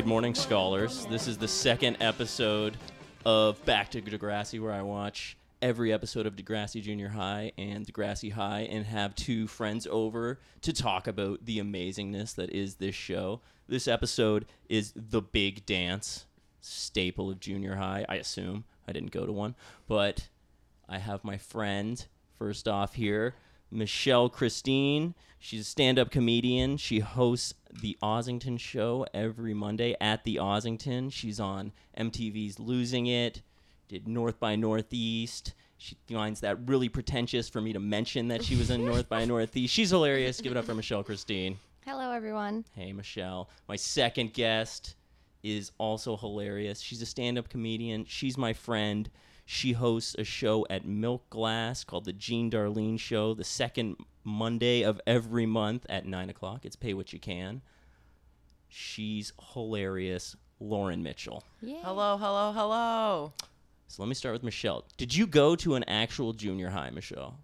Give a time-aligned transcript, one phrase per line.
[0.00, 1.04] good morning, scholars.
[1.10, 2.74] This is the second episode
[3.26, 8.32] of Back to Degrassi, where I watch every episode of Degrassi Junior High and Degrassi
[8.32, 13.42] High and have two friends over to talk about the amazingness that is this show.
[13.68, 16.24] This episode is The Big Dance,
[16.62, 18.64] staple of junior high, I assume.
[18.88, 19.54] I didn't go to one,
[19.86, 20.28] but
[20.88, 22.02] I have my friend
[22.38, 23.34] first off here,
[23.70, 25.14] Michelle Christine.
[25.38, 26.76] She's a stand up comedian.
[26.76, 31.12] She hosts the Ossington Show every Monday at the Ossington.
[31.12, 33.42] She's on MTV's Losing It,
[33.88, 35.54] did North by Northeast.
[35.78, 39.24] She finds that really pretentious for me to mention that she was in North by
[39.26, 39.72] Northeast.
[39.72, 40.40] She's hilarious.
[40.40, 41.56] Give it up for Michelle Christine.
[41.86, 42.66] Hello, everyone.
[42.74, 43.48] Hey, Michelle.
[43.66, 44.94] My second guest
[45.42, 46.80] is also hilarious.
[46.80, 48.04] She's a stand up comedian.
[48.04, 49.08] She's my friend.
[49.52, 54.82] She hosts a show at Milk Glass called The Jean Darlene Show, the second Monday
[54.82, 56.64] of every month at 9 o'clock.
[56.64, 57.60] It's pay what you can.
[58.68, 60.36] She's hilarious.
[60.60, 61.42] Lauren Mitchell.
[61.60, 61.78] Yeah.
[61.82, 63.32] Hello, hello, hello.
[63.88, 64.84] So let me start with Michelle.
[64.96, 67.36] Did you go to an actual junior high, Michelle?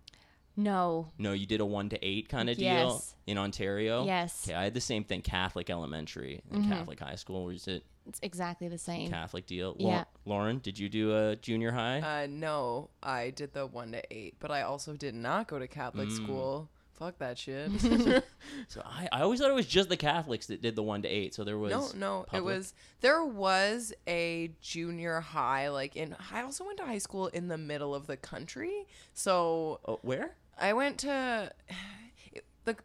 [0.56, 1.08] No.
[1.18, 4.06] No, you did a one to eight kind of deal in Ontario.
[4.06, 4.46] Yes.
[4.46, 5.22] Okay, I had the same thing.
[5.22, 6.68] Catholic elementary and Mhm.
[6.68, 7.46] Catholic high school.
[7.46, 9.10] Was it It's exactly the same.
[9.10, 9.76] Catholic deal?
[9.78, 10.04] Yeah.
[10.24, 12.00] Lauren, did you do a junior high?
[12.24, 15.66] Uh, no, I did the one to eight, but I also did not go to
[15.68, 16.12] Catholic Mm.
[16.16, 16.70] school.
[16.94, 17.70] Fuck that shit.
[18.68, 21.08] so I, I always thought it was just the Catholics that did the one to
[21.08, 21.34] eight.
[21.34, 26.16] So there was no, no, it was there was a junior high like in.
[26.32, 30.36] I also went to high school in the middle of the country, so Oh, where?
[30.58, 31.52] I went to
[32.64, 32.76] the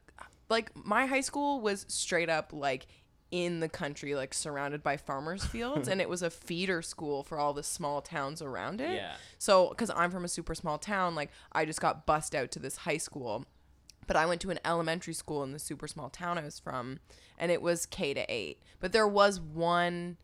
[0.49, 2.87] like my high school was straight up like
[3.31, 7.39] in the country, like surrounded by farmers' fields, and it was a feeder school for
[7.39, 8.95] all the small towns around it.
[8.95, 9.15] Yeah.
[9.37, 12.59] So, because I'm from a super small town, like I just got bussed out to
[12.59, 13.45] this high school,
[14.05, 16.99] but I went to an elementary school in the super small town I was from,
[17.37, 18.61] and it was K to eight.
[18.79, 20.17] But there was one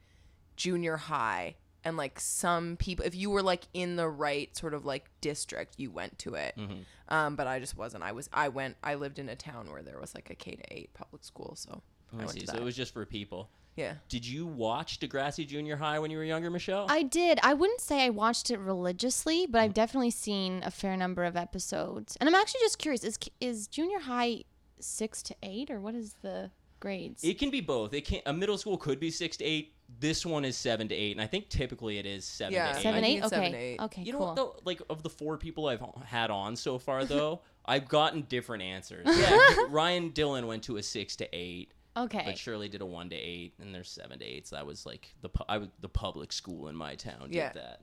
[0.57, 1.55] junior high,
[1.85, 5.75] and like some people, if you were like in the right sort of like district,
[5.77, 6.55] you went to it.
[6.57, 6.81] Mm-hmm.
[7.07, 8.03] Um, but I just wasn't.
[8.03, 8.29] I was.
[8.33, 8.75] I went.
[8.83, 11.53] I lived in a town where there was like a K to eight public school,
[11.55, 11.81] so
[12.17, 12.45] I I see.
[12.45, 12.61] So that.
[12.61, 13.49] it was just for people.
[13.75, 13.93] yeah.
[14.09, 16.87] Did you watch Degrassi Junior High when you were younger, Michelle?
[16.89, 17.39] I did.
[17.43, 19.75] I wouldn't say I watched it religiously, but I've mm.
[19.75, 22.17] definitely seen a fair number of episodes.
[22.19, 24.43] And I'm actually just curious: is is junior high
[24.79, 27.23] six to eight, or what is the grades?
[27.23, 27.93] it can be both.
[27.93, 29.73] It can a middle school could be six to eight.
[29.99, 32.73] This one is seven to eight, and I think typically it is seven Yeah.
[32.73, 32.83] to eight.
[32.83, 33.19] seven, eight.
[33.19, 33.29] Okay.
[33.29, 33.79] seven eight.
[33.79, 34.01] Okay.
[34.01, 34.55] You know what though?
[34.65, 39.05] Like of the four people I've had on so far, though, I've gotten different answers.
[39.17, 39.39] Yeah,
[39.69, 41.71] Ryan Dillon went to a six to eight,
[42.03, 42.23] okay.
[42.25, 44.47] but Shirley did a one to eight, and there's seven to eight.
[44.47, 47.33] So that was like the pu- I was the public school in my town did
[47.35, 47.51] Yeah.
[47.53, 47.81] that.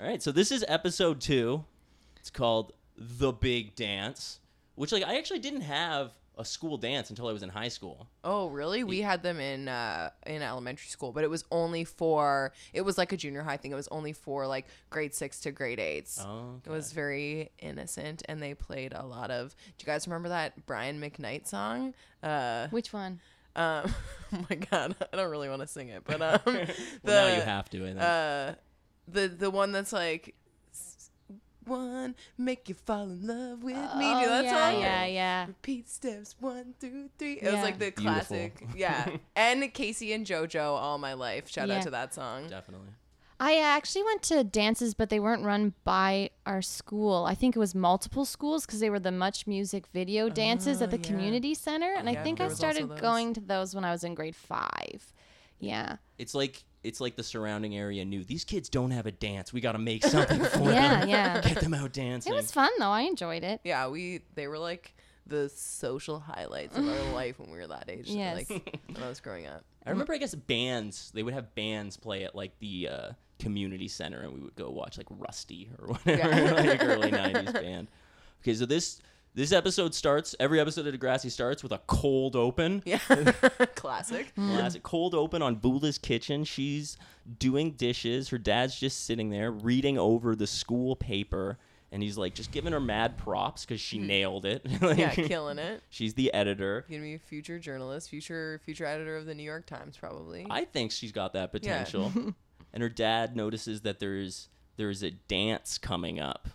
[0.00, 1.64] All right, so this is episode two.
[2.16, 4.40] It's called the Big Dance,
[4.76, 8.06] which like I actually didn't have a school dance until I was in high school.
[8.22, 8.84] Oh, really?
[8.84, 12.96] We had them in uh, in elementary school, but it was only for it was
[12.96, 13.72] like a junior high thing.
[13.72, 16.22] It was only for like grade six to grade eights.
[16.24, 19.56] Oh, It was very innocent, and they played a lot of.
[19.78, 21.92] Do you guys remember that Brian McKnight song?
[22.22, 23.18] Uh, Which one?
[23.58, 23.94] Um,
[24.34, 27.34] oh my god, I don't really want to sing it, but um, the well, now
[27.36, 27.82] you have to.
[27.82, 28.00] I think.
[28.00, 28.52] uh,
[29.08, 30.34] the the one that's like.
[31.64, 33.80] One, make you fall in love with me.
[34.00, 34.80] Do you know that Oh, yeah, song?
[34.80, 35.46] yeah, yeah.
[35.48, 37.34] Repeat steps one through three.
[37.34, 38.04] It was like the Beautiful.
[38.14, 38.66] classic.
[38.74, 39.06] Yeah.
[39.36, 41.50] and K-Ci and JoJo all my life.
[41.50, 41.76] Shout Yeah.
[41.76, 42.48] out to that song.
[42.48, 42.88] Definitely.
[43.40, 47.24] I actually went to dances, but they weren't run by our school.
[47.24, 50.88] I think it was multiple schools because they were the Much Music video dances at
[50.88, 51.04] Oh, the yeah.
[51.08, 54.34] community center, and I think I started going to those when I was in grade
[54.36, 55.12] five.
[55.60, 59.52] Yeah, It's like it's like the surrounding area knew these kids don't have a dance.
[59.52, 61.08] We got to make something for yeah, them.
[61.08, 61.40] yeah.
[61.40, 62.32] Get them out dancing.
[62.32, 62.90] It was fun though.
[62.90, 63.60] I enjoyed it.
[63.64, 64.94] Yeah, we they were like
[65.26, 68.08] the social highlights of our life when we were that age.
[68.08, 68.48] Yes.
[68.48, 69.64] Like when I was growing up.
[69.88, 71.10] I remember, I guess bands.
[71.14, 74.70] They would have bands play at like the uh, community center, and we would go
[74.70, 76.52] watch like Rusty or whatever, Yeah.
[76.52, 77.88] like early '90s band.
[78.42, 79.00] Okay, so this
[79.34, 80.34] this episode starts.
[80.40, 82.82] Every episode of Degrassi starts with a cold open.
[82.84, 82.98] Yeah.
[83.76, 84.34] Classic.
[84.34, 86.44] Classic cold open on Vula's kitchen.
[86.44, 86.96] She's
[87.38, 88.28] doing dishes.
[88.30, 91.58] Her dad's just sitting there reading over the school paper,
[91.90, 94.66] and he's like just giving her mad props because she nailed it.
[94.80, 94.98] Like.
[94.98, 95.82] Yeah, killing it.
[95.90, 96.84] she's the editor.
[96.88, 100.46] Gonna be a future journalist, future future editor of the New York Times, probably.
[100.48, 102.02] I think she's got that potential.
[102.02, 102.08] Yeah.
[102.08, 102.34] potential.
[102.72, 106.48] and her dad notices that there's there's a dance coming up.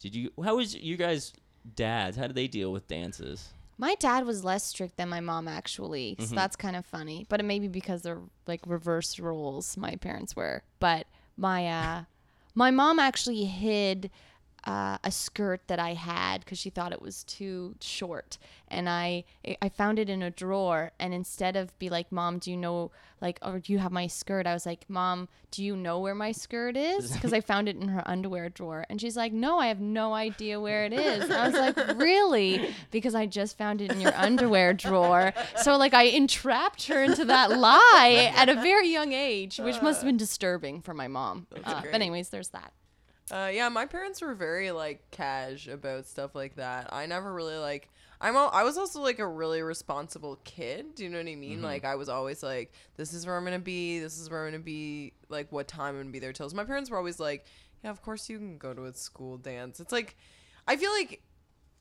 [0.00, 0.30] Did you?
[0.42, 1.32] How was you guys'
[1.74, 2.16] dads?
[2.16, 3.48] How did they deal with dances?
[3.80, 7.26] My dad was less strict than my mom actually, so that's kind of funny.
[7.28, 9.76] But it may be because they're like reverse roles.
[9.76, 11.06] My parents were, but
[11.36, 12.04] my uh,
[12.54, 14.10] my mom actually hid
[14.68, 18.36] uh, a skirt that I had because she thought it was too short,
[18.68, 19.24] and I
[19.62, 20.92] I found it in a drawer.
[21.00, 22.90] And instead of be like, "Mom, do you know
[23.22, 26.14] like, or do you have my skirt?" I was like, "Mom, do you know where
[26.14, 29.58] my skirt is?" Because I found it in her underwear drawer, and she's like, "No,
[29.58, 33.56] I have no idea where it is." And I was like, "Really?" Because I just
[33.56, 35.32] found it in your underwear drawer.
[35.62, 40.00] So like I entrapped her into that lie at a very young age, which must
[40.02, 41.46] have been disturbing for my mom.
[41.64, 42.74] Uh, but anyways, there's that.
[43.30, 46.92] Uh, yeah, my parents were very like cash about stuff like that.
[46.92, 47.88] I never really like.
[48.20, 48.34] I'm.
[48.36, 50.94] Al- I was also like a really responsible kid.
[50.94, 51.62] Do you know what I mean?
[51.62, 54.00] Like I was always like, this is where I'm gonna be.
[54.00, 55.12] This is where I'm gonna be.
[55.28, 56.48] Like what time I'm gonna be there till.
[56.48, 57.44] So my parents were always like,
[57.84, 59.78] yeah, of course you can go to a school dance.
[59.78, 60.16] It's like,
[60.66, 61.22] I feel like.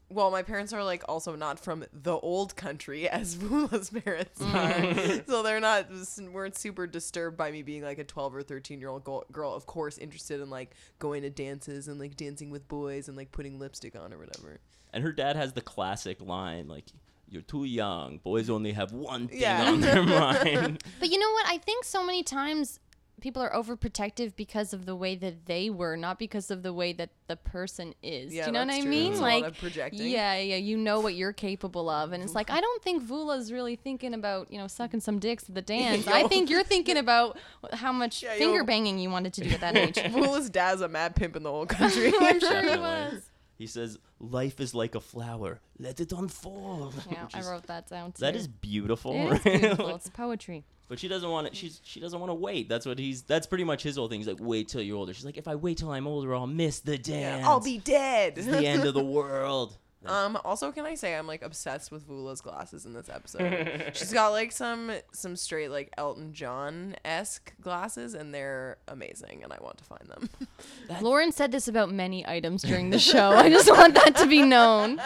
[0.10, 4.54] Well, my parents are like also not from the old country as Vula's parents mm.
[4.54, 5.88] are, so they're not
[6.32, 9.54] weren't super disturbed by me being like a twelve or thirteen year old girl.
[9.54, 13.32] Of course, interested in like going to dances and like dancing with boys and like
[13.32, 14.60] putting lipstick on or whatever.
[14.94, 16.86] And her dad has the classic line like,
[17.30, 18.20] "You're too young.
[18.20, 19.72] Boys only have one thing Yeah.
[19.72, 21.48] on their mind." But you know what?
[21.48, 22.80] I think so many times
[23.20, 26.94] people are overprotective because of the way that they were, not because of the way
[26.94, 28.34] that the person is.
[28.34, 28.90] Yeah, Do you know what that's I true.
[28.92, 29.12] mean?
[29.12, 30.08] It's a lot like of projecting.
[30.08, 30.56] Yeah, yeah.
[30.58, 34.14] You know what you're capable of, and it's like I don't think Vula's really thinking
[34.14, 36.08] about you know sucking some dicks at the dance.
[36.08, 37.38] I think you're thinking about
[37.74, 38.40] how much Yeah, yo.
[38.40, 40.00] finger banging you wanted to do at that age.
[40.12, 42.14] Vula's dad's a mad pimp in the whole country.
[42.20, 43.30] I'm sure he was.
[43.58, 45.60] He says, "Life is like a flower.
[45.80, 48.22] Let it unfold." Yeah, Which I wrote that down too.
[48.22, 49.14] That is beautiful.
[49.14, 49.44] It is right?
[49.62, 49.96] beautiful.
[49.96, 50.64] It's poetry.
[50.90, 51.56] But she doesn't want it.
[51.56, 52.70] She's she doesn't want to wait.
[52.70, 53.24] That's what he's.
[53.24, 54.20] That's pretty much his whole thing.
[54.20, 55.14] He's like, wait till you're older.
[55.14, 57.46] She's like, if I wait till I'm older, I'll miss the dance.
[57.46, 58.38] I'll be dead.
[58.38, 59.78] It's the end of the world.
[60.06, 60.38] Um.
[60.46, 63.92] Also, can I say I'm like obsessed with Vula's glasses in this episode?
[63.94, 69.52] She's got like some some straight like Elton John esque glasses, and they're amazing, and
[69.52, 70.30] I want to find them.
[71.02, 73.32] Lauren said this about many items during the show.
[73.32, 75.02] I just want that to be known.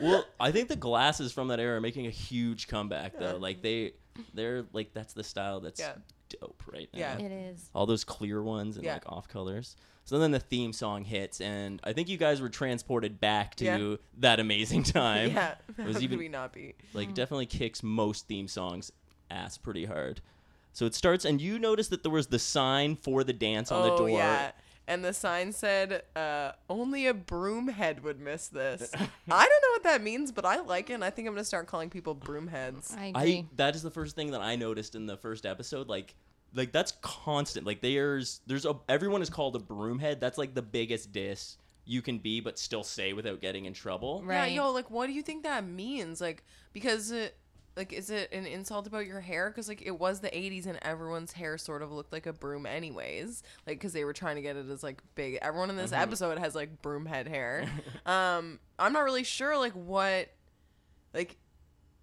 [0.00, 3.38] Well, I think the glasses from that era are making a huge comeback though.
[3.38, 3.92] Like they,
[4.34, 5.94] they're like that's the style that's Yeah.
[6.28, 6.98] dope right now.
[6.98, 7.18] Yeah.
[7.18, 7.70] It is.
[7.74, 8.94] All those clear ones and Yeah.
[8.94, 9.76] like off colors.
[10.04, 13.64] So then the theme song hits, and I think you guys were transported back to
[13.64, 13.96] Yeah.
[14.18, 15.30] that amazing time.
[15.30, 15.54] yeah.
[15.78, 16.74] Was How could even- we not be?
[16.92, 17.14] like Mm.
[17.14, 18.90] definitely kicks most theme songs
[19.30, 20.20] ass pretty hard.
[20.74, 23.82] So it starts, and you noticed that there was the sign for the dance on
[23.86, 24.10] the oh door.
[24.10, 24.52] yeah.
[24.86, 29.82] And the sign said, uh, "Only a broomhead would miss this." I don't know what
[29.84, 30.94] that means, but I like it.
[30.94, 32.96] and I think I'm gonna start calling people broomheads.
[32.96, 33.46] I I agree.
[33.56, 35.88] that is the first thing that I noticed in the first episode.
[35.88, 36.14] Like,
[36.54, 37.64] like that's constant.
[37.66, 40.18] Like there's there's a everyone is called a broomhead.
[40.20, 44.22] That's like the biggest diss you can be, but still say without getting in trouble.
[44.24, 44.52] Right.
[44.52, 46.20] Yeah, yo, like, what do you think that means?
[46.20, 47.36] Like, because it,
[47.76, 49.48] like, is it an insult about your hair?
[49.50, 52.66] Because like, it was the '80s and everyone's hair sort of looked like a broom,
[52.66, 53.42] anyways.
[53.66, 55.38] Like, because they were trying to get it as like big.
[55.42, 56.02] Everyone in this Mm-hmm.
[56.02, 57.66] episode has like broom head hair.
[58.06, 60.28] um, I'm not really sure like what,
[61.14, 61.36] like.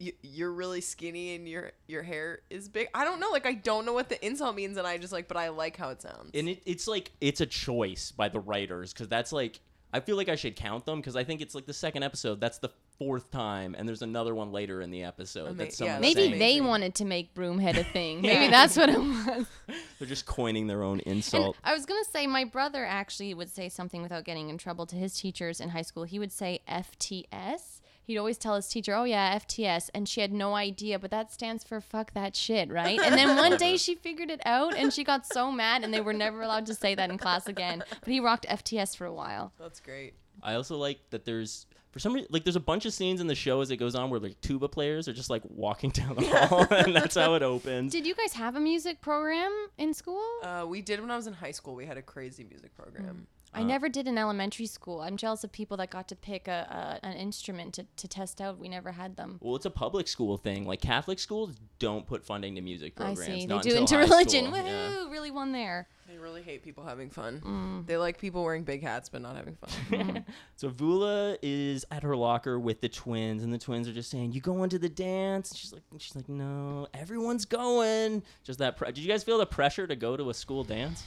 [0.02, 2.88] You, you're really skinny and your your hair is big.
[2.94, 3.32] I don't know.
[3.32, 5.76] Like I don't know what the insult means, and I just like, but I like
[5.76, 6.32] how it sounds.
[6.34, 9.60] And it, it's like it's a choice by the writers because that's like
[9.92, 12.40] I feel like I should count them because I think it's like the second episode.
[12.40, 12.70] That's the
[13.00, 15.48] fourth time, and there's another one later in the episode.
[15.48, 16.40] Ama- that's yeah, Maybe saying- amazing.
[16.40, 18.24] they wanted to make Broomhead a thing.
[18.24, 18.34] Yeah.
[18.40, 19.48] Maybe that's what it was.
[20.00, 21.56] they're just coining their own And insult.
[21.64, 24.96] I was gonna say my brother actually would say something without getting in trouble to
[24.96, 26.04] his teachers in high school.
[26.04, 27.82] He would say FTS.
[28.04, 31.32] He'd always tell his teacher, "Oh yeah, FTS," and she had no idea, but that
[31.32, 33.00] stands for "fuck that shit," right?
[33.00, 36.02] And then one day she figured it out, and she got so mad, and they
[36.02, 37.84] were never allowed to say that in class again.
[38.02, 39.54] But he rocked FTS for a while.
[39.60, 40.16] That's great.
[40.42, 43.28] I also like that there's for some reason like there's a bunch of scenes in
[43.28, 46.16] the show as it goes on where like tuba players are just like walking down
[46.16, 47.92] the hall and that's how it opens.
[47.92, 50.24] Did you guys have a music program in school?
[50.44, 51.76] Uh, we did when I was in high school.
[51.76, 53.28] We had a crazy music program.
[53.54, 55.02] I never did in elementary school.
[55.02, 58.42] I'm jealous of people that got to pick a, a an instrument to, to test
[58.42, 58.60] out.
[58.60, 59.40] We never had them.
[59.42, 60.66] Well, it's a public school thing.
[60.66, 63.20] Like Catholic schools don't put funding to music programs.
[63.20, 63.42] I programs.
[63.42, 63.48] see.
[63.48, 64.46] They not do into religion.
[64.46, 65.06] school, Woohoo!
[65.06, 65.10] yeah.
[65.12, 65.88] Really won there.
[66.08, 67.42] They really hate people having fun.
[67.46, 67.86] Mm.
[67.86, 70.26] They like people wearing big hats but not having fun.
[70.56, 74.34] So Vula is at her locker with the twins, and the twins are just saying,
[74.34, 78.76] "You going to the dance?" And she's like, "She's like, no, everyone's going." Just that.
[78.76, 81.04] Pre- Did you guys feel the pressure to go to a school dance?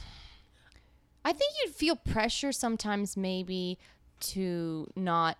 [1.25, 3.77] I think you'd feel pressure sometimes, maybe,
[4.21, 5.37] to not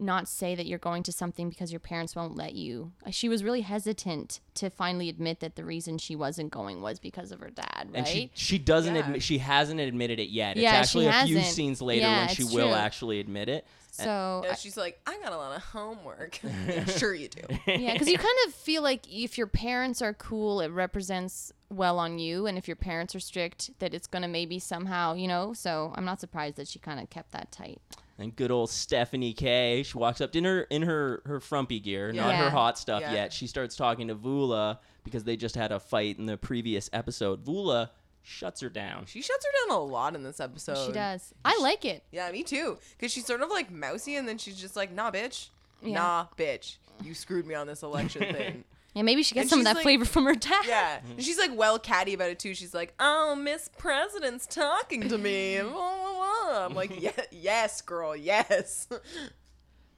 [0.00, 2.92] not say that you're going to something because your parents won't let you.
[3.04, 7.00] Uh, She was really hesitant to finally admit that the reason she wasn't going was
[7.00, 7.96] because of her dad, right?
[7.96, 9.00] And she she doesn't Yeah.
[9.00, 10.56] admit she hasn't admitted it yet.
[10.56, 11.54] It's Yeah, she actually a few hasn't.
[11.56, 12.74] scenes later Yeah, when she it's will true.
[12.76, 13.66] actually admit it.
[13.90, 16.38] So Yeah, she's like, I got a lot of homework.
[16.68, 17.42] yeah, sure you do.
[17.66, 21.98] yeah, because you kind of feel like if your parents are cool, it represents well
[21.98, 25.28] on you and if your parents are strict that it's going to maybe somehow you
[25.28, 27.78] know so i'm not surprised that she kind of kept that tight
[28.18, 29.82] And good old Stephanie Kaye.
[29.82, 33.12] She walks up in her in her her frumpy gear, not her hot stuff Yeah.
[33.12, 33.32] yet.
[33.34, 37.44] She starts talking to Vula because they just had a fight in the previous episode.
[37.44, 37.90] Vula
[38.28, 39.06] shuts her down.
[39.06, 40.86] She shuts her down a lot in this episode.
[40.86, 42.78] she does i like it Yeah, me too.
[42.96, 45.48] Because she's sort of like mousy, and then she's just like, "Nah, bitch.
[45.82, 45.94] Yeah.
[45.94, 46.76] Nah, bitch.
[47.02, 49.76] You screwed me on this election thing." yeah maybe she gets And some of that
[49.76, 52.54] like- flavor from her dad yeah, and she's like well catty about it too.
[52.54, 56.64] She's like, "Oh, Miss President's talking to me," blah, blah, blah.
[56.66, 58.88] I'm like, "Yeah, yes, girl, yes."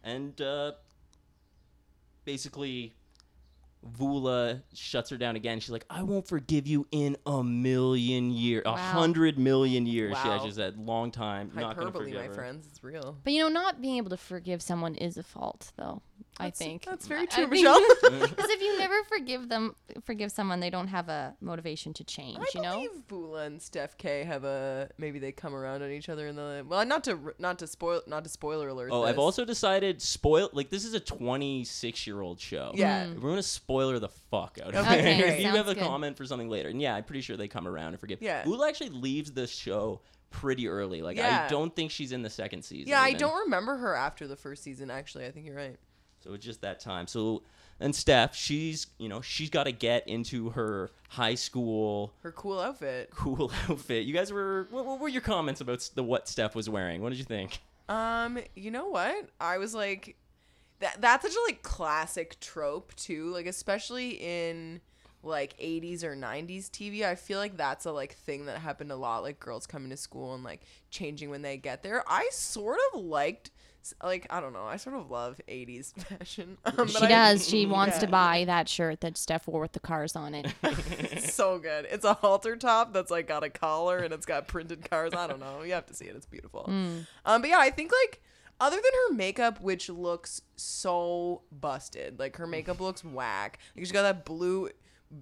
[0.02, 0.72] And uh,
[2.24, 2.94] basically,
[3.86, 5.58] Vula shuts her down again.
[5.60, 8.76] She's like, "I won't forgive you in a million years, a Wow.
[8.76, 10.34] hundred million years." She Wow.
[10.34, 13.18] actually said, "Long time, not gonna Hyperbole, forgive my her." friends, it's real.
[13.24, 16.02] but you know not being able to forgive someone is a fault though
[16.40, 17.80] i think that's very true, I Michelle.
[18.02, 22.38] Because if you never forgive them, forgive someone, they don't have a motivation to change.
[22.38, 22.74] I you know.
[22.74, 26.36] believe Vula and Steph Kaye have a maybe they come around on each other in
[26.36, 28.90] the well, not to not to spoil not to spoiler alert.
[28.92, 32.72] Oh, I've also decided spoil like this is a 26 year old show.
[32.74, 33.06] Yeah.
[33.06, 33.20] Mm.
[33.20, 35.20] We're gonna spoiler the fuck out of Okay, it.
[35.20, 35.34] great.
[35.34, 35.84] if you have a good.
[35.84, 38.20] comment for something later, and yeah, I'm pretty sure they come around and forgive.
[38.22, 38.44] Yeah.
[38.44, 41.02] Vula actually leaves the show pretty early.
[41.02, 42.88] Like I don't think she's in the second season.
[42.88, 44.90] Yeah, I don't remember her after the first season.
[44.90, 45.76] Actually, I think you're right.
[46.22, 47.06] So it's just that time.
[47.06, 47.42] So
[47.78, 52.60] and Steph, she's you know she's got to get into her high school Her cool
[52.60, 53.10] outfit.
[53.10, 54.04] cool outfit.
[54.06, 57.02] You guys were what, what were your comments about the what Steph was wearing?
[57.02, 57.60] What did you think?
[57.88, 59.28] Um, you know what?
[59.40, 60.16] I was like,
[60.80, 63.30] that that's such a like classic trope too.
[63.32, 64.80] Like especially in
[65.22, 67.02] like 80s or 90s TV.
[67.04, 69.22] I feel like that's a like thing that happened a lot.
[69.22, 72.02] Like girls coming to school and like changing when they get there.
[72.08, 73.50] I sort of liked.
[74.02, 76.58] Like I don't know, I sort of love '80s fashion.
[76.64, 77.48] Um, She I- does.
[77.48, 78.00] She wants Yeah.
[78.00, 80.52] to buy that shirt that Steph wore with the cars on it.
[81.20, 81.86] So good.
[81.90, 85.12] It's a halter top that's like got a collar and it's got printed cars.
[85.14, 85.62] I don't know.
[85.62, 86.16] You have to see it.
[86.16, 86.64] It's beautiful.
[86.68, 88.22] Um, but yeah, I think like
[88.60, 93.58] other than her makeup, which looks so busted, like her makeup looks whack.
[93.74, 94.68] Like she's got that blue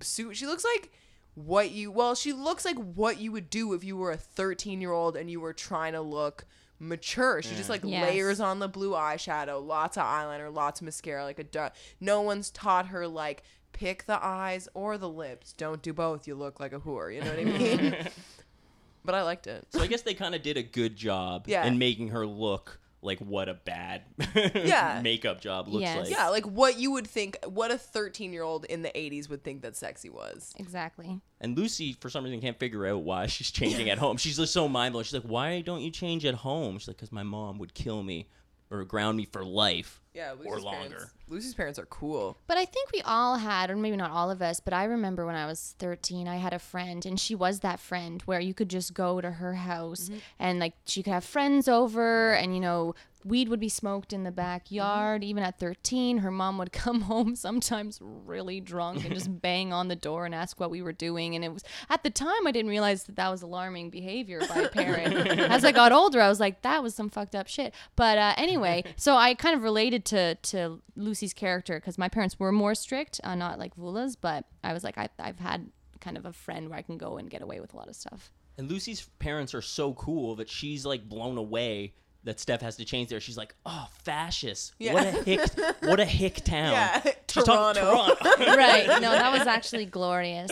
[0.00, 0.36] suit.
[0.36, 0.92] She looks like
[1.34, 4.80] what you well, she looks like what you would do if you were a 13
[4.80, 6.46] year old and you were trying to look
[6.78, 7.42] mature.
[7.42, 8.08] She just like Yes.
[8.10, 12.20] layers on the blue eyeshadow, lots of eyeliner, lots of mascara, like a du- no
[12.20, 13.42] one's taught her like
[13.72, 15.52] pick the eyes or the lips.
[15.52, 16.26] Don't do both.
[16.26, 17.14] You look like a whore.
[17.14, 18.08] You know what I mean?
[19.04, 19.66] but I liked it.
[19.70, 21.64] So I guess they kind of did a good job Yeah.
[21.66, 24.02] in making her look like what a bad
[24.54, 25.00] Yeah.
[25.02, 25.98] makeup job looks Yes.
[26.06, 26.10] like.
[26.10, 29.44] Yeah, like what you would think, what a 13 year old in the 80s would
[29.44, 30.52] think that sexy was.
[30.56, 31.20] exactly.
[31.40, 34.16] And Lucy, for some reason, can't figure out why she's changing at home.
[34.16, 35.06] She's just so mindless.
[35.08, 38.02] She's like, "Why don't you change at home?" She's like, "Cause my mom would kill
[38.02, 38.28] me
[38.70, 40.88] or ground me for life." Yeah, Lucy's Or longer.
[40.88, 42.38] Parents, Lucy's parents are cool.
[42.46, 45.24] But I think we all had, or maybe not all of us, but I remember
[45.26, 48.54] when I was 13, I had a friend, and she was that friend where you
[48.54, 52.60] could just go to her house and like she could have friends over, and you
[52.60, 55.22] know, weed would be smoked in the backyard.
[55.24, 59.88] Even at 13, her mom would come home sometimes really drunk and just bang on
[59.88, 61.34] the door and ask what we were doing.
[61.34, 64.62] And it was at the time, I didn't realize that that was alarming behavior by
[64.62, 65.14] a parent.
[65.38, 67.74] As I got older, I was like, that was some fucked up shit.
[67.96, 72.38] But uh, anyway, so I kind of related to to Lucy's character because my parents
[72.38, 76.16] were more strict, uh, not like Vula's, but I was like, I, I've had kind
[76.16, 78.30] of a friend where I can go and get away with a lot of stuff.
[78.56, 82.84] And Lucy's parents are so cool that she's like blown away that Steph has to
[82.84, 83.20] change there.
[83.20, 84.74] She's like, "Oh, fascist!
[84.78, 84.92] Yeah.
[84.94, 85.40] What a hick!
[85.82, 87.00] what a hick town!" Yeah,
[87.30, 88.14] She's talking Toronto.
[88.16, 88.46] Toronto.
[88.56, 88.86] right.
[89.00, 90.50] No, that was actually glorious.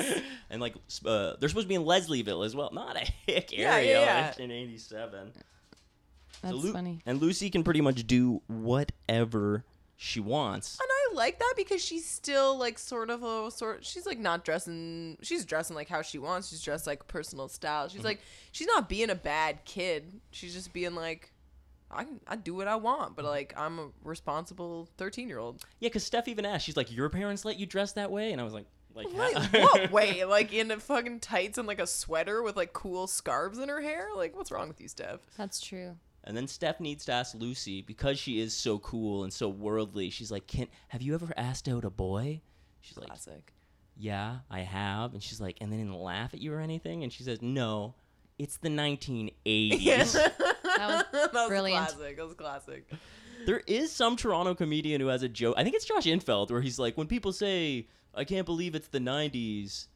[0.48, 0.74] and like
[1.04, 2.70] uh, they're supposed to be in Leslieville as well.
[2.72, 5.32] Not a hick Yeah, area yeah, like, in '87.
[6.42, 7.00] That's Lu- funny.
[7.06, 9.64] And Lucy can pretty much do whatever
[9.96, 10.78] she wants.
[10.78, 13.84] And I like that because she's still like sort of a sort.
[13.84, 15.16] She's like not dressing.
[15.22, 16.48] She's dressing like how she wants.
[16.48, 17.88] She's dressed like personal style.
[17.88, 18.06] She's mm-hmm.
[18.06, 18.20] like
[18.52, 20.20] she's not being a bad kid.
[20.30, 21.32] She's just being like,
[21.90, 25.62] I can I do what I want, but like I'm a responsible thirteen year old.
[25.80, 28.40] Yeah, because Steph even asked, she's like, "Your parents let you dress that way?" And
[28.40, 30.24] I was like, "Like, Like what way?
[30.24, 33.80] Like in a fucking tights and like a sweater with like cool scarves in her
[33.80, 34.08] hair?
[34.14, 35.20] Like what's wrong with you, Steph?
[35.38, 35.96] That's true.
[36.26, 40.10] And then Steph needs to ask Lucy because she is so cool and so worldly.
[40.10, 42.40] She's like, "Can have you ever asked out a boy?"
[42.80, 43.52] She's like, Classic.
[43.96, 47.12] "Yeah, I have." And she's like, "And they didn't laugh at you or anything?" And
[47.12, 47.94] she says, "No,
[48.38, 50.16] it's the 1980s."
[50.76, 51.88] That was that was Brilliant.
[51.88, 52.16] classic.
[52.18, 52.90] That was classic.
[53.46, 55.54] there is some Toronto comedian who has a joke.
[55.56, 58.88] I think it's Josh Infeld where he's like, "When people say I can't believe it's
[58.88, 59.86] the 90s."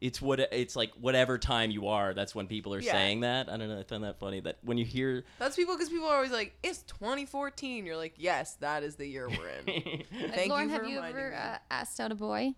[0.00, 0.92] It's what it's like.
[0.94, 2.92] Whatever time you are, that's when people are Yeah.
[2.92, 3.50] saying that.
[3.50, 3.78] I don't know.
[3.80, 6.56] I find that funny that when you hear That's people because people are always like,
[6.62, 9.64] "It's 2014." You're like, "Yes, that is the year we're in."
[10.34, 12.54] Thank Lauren, you for have you ever uh, asked out a boy?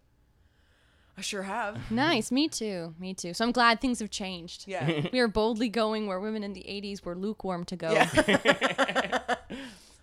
[1.18, 1.78] I sure have.
[1.90, 2.30] Nice.
[2.30, 2.94] Me too.
[2.98, 3.34] Me too.
[3.34, 4.64] So I'm glad things have changed.
[4.68, 5.02] Yeah.
[5.12, 7.92] We are boldly going where women in the 80s were lukewarm to go.
[7.92, 8.08] Yeah.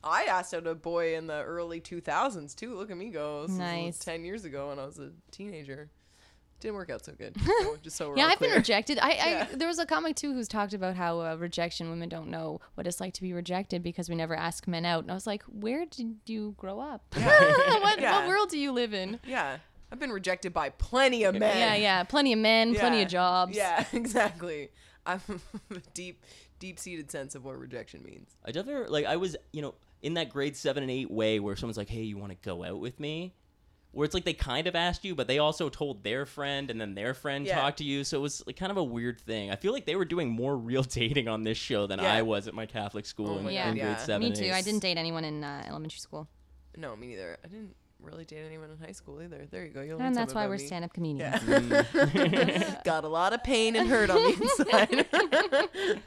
[0.04, 2.76] I asked out a boy in the early 2000s too.
[2.76, 3.48] Look at me go.
[3.48, 4.00] This Nice.
[4.00, 5.90] 10 years ago when I was a teenager.
[6.60, 7.36] Didn't work out so good.
[7.62, 9.00] So, just so we're Yeah, I've been rejected.
[9.00, 9.48] I, Yeah.
[9.52, 12.60] I there was a comic too who's talked about how uh, rejection women don't know
[12.76, 15.04] what it's like to be rejected because we never ask men out.
[15.04, 17.04] And I was like, where did you grow up?
[17.16, 18.20] what, Yeah.
[18.20, 19.20] what world do you live in?
[19.26, 19.58] Yeah.
[19.92, 21.58] I've been rejected by plenty of men.
[21.58, 23.56] Yeah, yeah, plenty of men, plenty of jobs.
[23.58, 24.70] Yeah, exactly.
[25.06, 26.24] I have a deep,
[26.60, 28.36] deep-seated sense of what rejection means.
[28.46, 29.74] I definitely like I was, you know,
[30.04, 32.64] in that grade seven and eight way where someone's like, "Hey, you want to go
[32.64, 33.34] out with me?"
[33.92, 36.80] Where it's like they kind of asked you, but they also told their friend, and
[36.80, 37.60] then their friend Yeah.
[37.60, 38.04] talked to you.
[38.04, 39.50] So it was like kind of a weird thing.
[39.50, 42.14] I feel like they were doing more real dating on this show than Yeah.
[42.14, 43.98] I was at my Catholic school Oh in, my in God, grade yeah.
[43.98, 44.30] seven.
[44.30, 44.52] Me too.
[44.54, 46.28] I didn't date anyone in uh, elementary school.
[46.78, 47.38] No, me neither.
[47.44, 49.48] I didn't really date anyone in high school either.
[49.50, 49.82] There you go.
[49.82, 50.66] You'll learn And that's why we're me.
[50.68, 51.42] stand up comedians.
[51.48, 52.82] Yeah.
[52.86, 56.00] Got a lot of pain and hurt on the inside.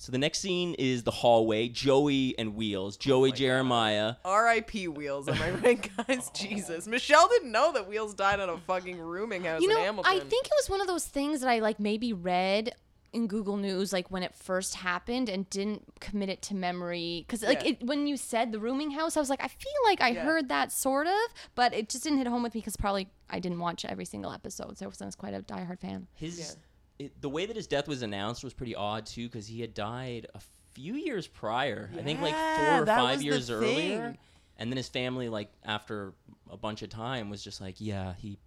[0.00, 1.68] So the next scene is the hallway.
[1.68, 2.96] Joey and Wheels.
[2.96, 4.14] Joey Oh Jeremiah.
[4.24, 4.88] R.I.P.
[4.88, 5.28] Wheels.
[5.28, 6.30] Am I right, guys?
[6.34, 6.86] Jesus.
[6.86, 10.12] Michelle didn't know that Wheels died at a fucking rooming house You in know, Hamilton.
[10.14, 12.74] I think it was one of those things that I like maybe read
[13.12, 17.42] in Google News like when it first happened and didn't commit it to memory because
[17.42, 17.70] like Yeah.
[17.70, 20.24] it, when you said the rooming house I was like I feel like I Yeah.
[20.24, 21.14] heard that sort of
[21.54, 24.30] but it just didn't hit home with me because probably I didn't watch every single
[24.30, 26.06] episode so I was quite a diehard fan.
[26.16, 26.58] His
[26.98, 29.74] it, the way that his death was announced was pretty odd too, because he had
[29.74, 30.40] died a
[30.72, 31.90] few years prior.
[31.98, 33.72] I think like four or that five was the years earlier.
[34.10, 34.18] thing.
[34.58, 36.14] And then his family, like after
[36.50, 38.38] a bunch of time, was just like, "Yeah, he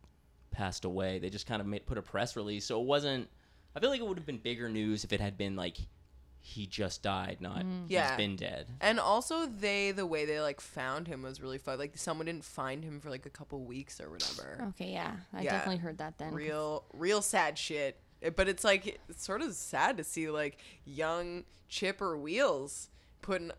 [0.52, 3.30] passed away." They just kind of made, put a press release, so it wasn't.
[3.76, 5.78] I feel like it would have been bigger news if it had been like
[6.44, 7.86] he just died, not mm-hmm.
[7.88, 8.10] Yeah.
[8.10, 8.68] he's been dead.
[8.82, 11.78] And also, they the way they like found him was really fun.
[11.78, 14.66] Like someone didn't find him for like a couple weeks or whatever.
[14.70, 15.52] Okay, yeah, I Yeah.
[15.52, 16.34] definitely heard that then.
[16.34, 18.00] Real, real sad shit.
[18.22, 22.90] It- But it's like it's sort of sad to see like young Chipper Wheels
[23.22, 23.52] putting.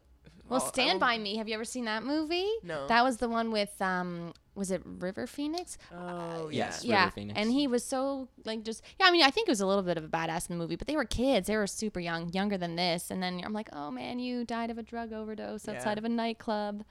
[0.49, 1.37] Well, oh, Stand by Me.
[1.37, 2.51] Have you ever seen that movie?
[2.63, 2.87] No.
[2.89, 5.79] That was the one with um was it River Phoenix?
[5.95, 6.85] Oh Yes.
[6.85, 6.95] yeah.
[6.95, 7.39] River yeah, Phoenix.
[7.41, 9.07] and he was so like just yeah.
[9.07, 10.77] I mean, I think it was a little bit of a badass in the movie,
[10.77, 11.47] but they were kids.
[11.47, 13.11] They were super young, younger than this.
[13.11, 15.99] And then I'm like, oh man, you died of a drug overdose outside Yeah.
[15.99, 16.85] of a nightclub.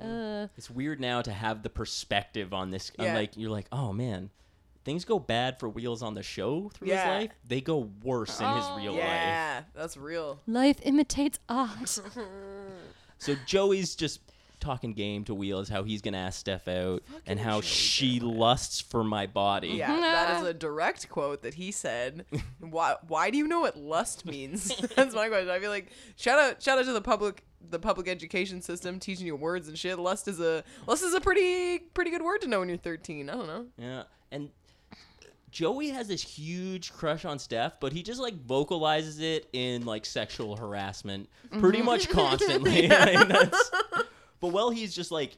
[0.00, 2.92] Uh, It's weird now to have the perspective on this.
[2.98, 3.14] on, Yeah.
[3.14, 4.30] like you're like, oh man,
[4.88, 7.04] things go bad for Wheels on the show through Yeah.
[7.18, 7.36] his life.
[7.46, 9.02] They go worse in his real life.
[9.04, 10.40] Yeah, that's real.
[10.46, 12.00] life imitates art.
[13.18, 14.20] So Joey's just
[14.60, 18.80] talking game to Wheels how he's gonna ask Steph out and how Joey she lusts
[18.80, 19.68] for my body.
[19.70, 22.24] Yeah, that is a direct quote that he said.
[22.60, 22.94] Why?
[23.08, 24.74] Why do you know what lust means?
[24.96, 25.50] That's my question.
[25.50, 29.26] I feel like shout out, shout out to the public, the public education system teaching
[29.26, 29.98] you words and shit.
[29.98, 33.28] Lust is a lust is a pretty pretty good word to know when you're 13.
[33.28, 33.66] I don't know.
[33.78, 34.50] Yeah, and
[35.50, 40.04] Joey has this huge crush on Steph, but he just like vocalizes it in like
[40.04, 42.18] sexual harassment pretty much mm-hmm.
[42.18, 42.88] constantly.
[42.98, 43.70] Like, that's-
[44.40, 45.36] but while he's just like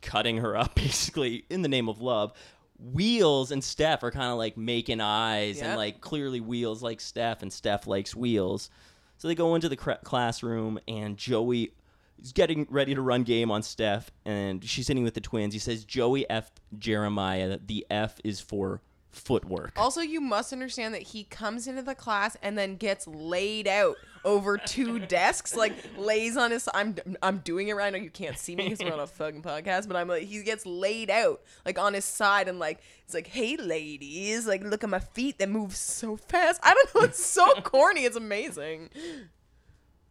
[0.00, 2.32] cutting her up basically in the name of love,
[2.78, 7.42] Wheels and Steph are kind of like making eyes and like clearly Wheels likes Steph
[7.42, 8.70] and Steph likes Wheels.
[9.18, 11.74] So they go into the cra- classroom and Joey
[12.20, 15.54] is getting ready to run game on Steph and she's sitting with the twins.
[15.54, 17.58] He says Joey F Jeremiah.
[17.64, 19.72] The F is for footwork.
[19.76, 23.96] Also, you must understand that he comes into the class and then gets laid out
[24.24, 26.68] over two desks, like lays on his.
[26.74, 27.98] I'm I'm doing it right now.
[27.98, 30.66] You can't see me because we're on a fucking podcast, but I'm like he gets
[30.66, 34.90] laid out like on his side and like it's like, hey ladies, like look at
[34.90, 36.60] my feet that move so fast.
[36.62, 37.00] I don't know.
[37.02, 38.04] It's so corny.
[38.04, 38.90] It's amazing.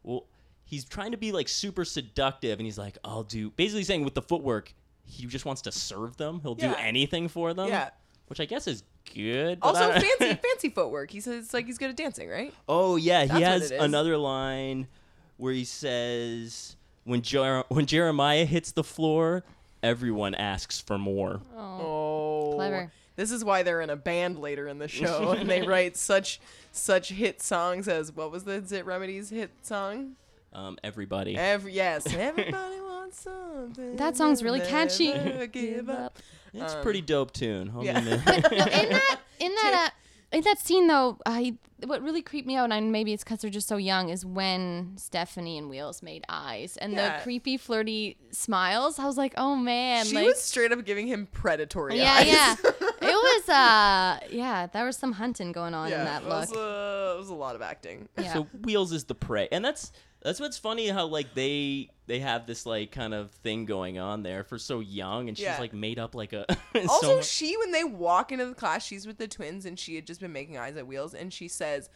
[0.04, 0.26] Well,
[0.64, 4.14] he's trying to be like super seductive and he's like, I'll do basically saying with
[4.14, 4.74] the footwork,
[5.06, 6.40] he just wants to serve them.
[6.42, 7.70] He'll do anything for them.
[7.70, 7.90] Yeah.
[8.32, 9.60] Which I guess is good.
[9.60, 11.12] but Also, fancy fancy footwork.
[11.12, 12.54] He says it's like he's good at dancing, right?
[12.70, 14.88] Oh yeah, That's he has another line
[15.36, 19.44] where he says when Jer- when Jeremiah hits the floor,
[19.84, 21.42] everyone asks for more.
[21.58, 22.92] Oh, Oh, Clever.
[23.18, 26.40] This is why they're in a band later in the show, and they write such
[26.72, 30.16] such hit songs as what was the Zit Remedies hit song?
[30.54, 31.36] Um, everybody.
[31.36, 33.98] Every yes, everybody wants something.
[33.98, 35.12] that song's really catchy.
[35.52, 36.18] Give up.
[36.54, 37.72] It's a um, pretty dope tune.
[37.76, 37.98] I'll yeah.
[38.00, 38.26] admit.
[38.26, 42.56] no, in that in that uh, in that scene though, I what really creeped me
[42.56, 46.24] out, and maybe it's because they're just so young, is when Stephanie and Wheels made
[46.30, 47.18] eyes and Yeah.
[47.18, 49.00] the creepy, flirty smiles.
[49.00, 52.28] I was like, oh man, She like was straight up giving him predatory yeah, eyes.
[52.28, 52.56] yeah.
[53.24, 56.50] It was uh yeah, there was some hunting going on in that it look.
[56.50, 58.08] was, uh, it was a lot of acting.
[58.18, 58.34] yeah.
[58.34, 62.46] So Wheels is the prey, and that's that's what's funny how like they they have
[62.46, 65.60] this like kind of thing going on there for so young, and she's Yeah.
[65.60, 66.46] like made up like a.
[66.76, 69.80] so Also, much- she when they walk into the class, she's with the twins, and
[69.80, 71.90] she had just been making eyes at Wheels, and she says,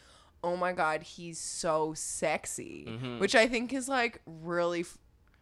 [0.44, 3.20] "Oh my God, he's so sexy," Mm-hmm.
[3.20, 4.82] which I think is like really.
[4.82, 4.98] F-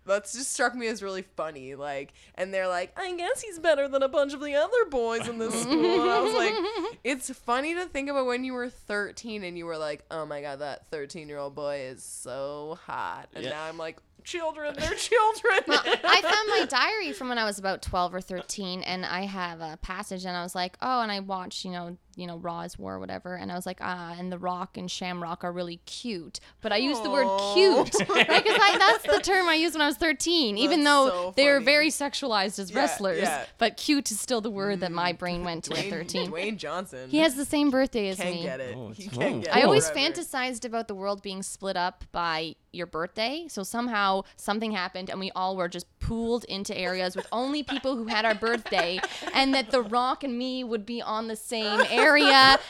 [0.06, 1.76] that's just struck me as really funny.
[1.76, 5.28] Like, and they're like, "I guess he's better than a bunch of the other boys
[5.28, 8.70] in this school." And I was like, "It's funny to think about when you were
[8.70, 12.78] 13 and you were like, oh my God, that 13 year old boy is so
[12.86, 13.52] hot,' and Yeah.
[13.52, 15.64] now I'm like." Children, they're children.
[15.68, 19.60] I found my diary from when I was about 12 or 13 and I have
[19.60, 22.62] a passage and I was like, "Oh, and I watched, you know, you know, Raw
[22.62, 25.52] Is War or whatever." And I was like, "Ah, and The Rock and Shamrock are
[25.52, 27.54] really cute." But I used the word Aw.
[27.54, 31.10] cute because I that's the term I used when I was 13, even That's though
[31.10, 33.22] so they're very sexualized as Yeah, wrestlers.
[33.22, 33.46] yeah.
[33.58, 36.32] But cute is still the word that my brain went to at 13.
[36.32, 37.10] Dwayne Johnson.
[37.10, 38.44] He has the same birthday as can't me.
[38.44, 38.76] get it.
[38.78, 40.14] Oh, he it's- can't get I it always forever.
[40.14, 43.46] fantasized about the world being split up by your birthday.
[43.50, 47.96] So somehow something happened and we all were just pooled into areas with only people
[47.96, 49.00] who had our birthday
[49.34, 52.03] and that The Rock and me would be on the same area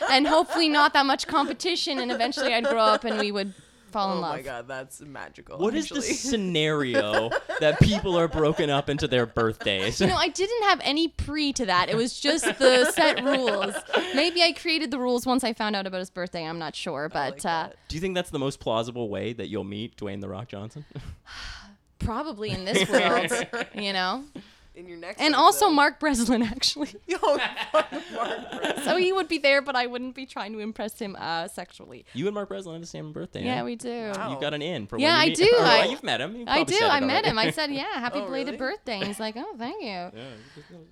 [0.09, 3.53] and hopefully not that much competition and eventually I'd grow up and we would
[3.93, 4.33] fall Oh in love.
[4.33, 5.59] Oh my god, that's magical.
[5.59, 10.01] what is the scenario that people are broken up into their birthdays?
[10.01, 11.89] You know, I didn't have any pre to that.
[11.89, 13.75] It was just the set rules.
[14.15, 16.45] Maybe I created the rules once I found out about his birthday.
[16.45, 17.69] I'm not sure, but like uh.
[17.87, 20.85] Do you think that's the most plausible way that you'll meet Dwayne the Rock Johnson?
[21.99, 23.31] probably in this world,
[23.75, 24.25] you know.
[24.75, 25.69] In your next And life, also.
[25.69, 26.89] Mark Breslin, actually.
[27.07, 28.83] Yo, fuck Mark Breslin.
[28.83, 32.05] So he would be there, but I wouldn't be trying to impress him uh, sexually.
[32.13, 33.43] You and Mark Breslin have the same birthday.
[33.43, 33.65] Yeah, huh?
[33.65, 34.11] we do.
[34.15, 34.31] Wow.
[34.31, 35.49] You've got an in for Yeah, when I you meet- do.
[35.53, 36.35] Oh, I- you've met him.
[36.35, 36.77] You've I do.
[36.81, 37.27] I met already.
[37.29, 37.39] him.
[37.39, 38.71] I said, "Yeah, happy Oh, belated really?
[38.71, 40.11] birthday." And he's like, "Oh, thank you." Yeah,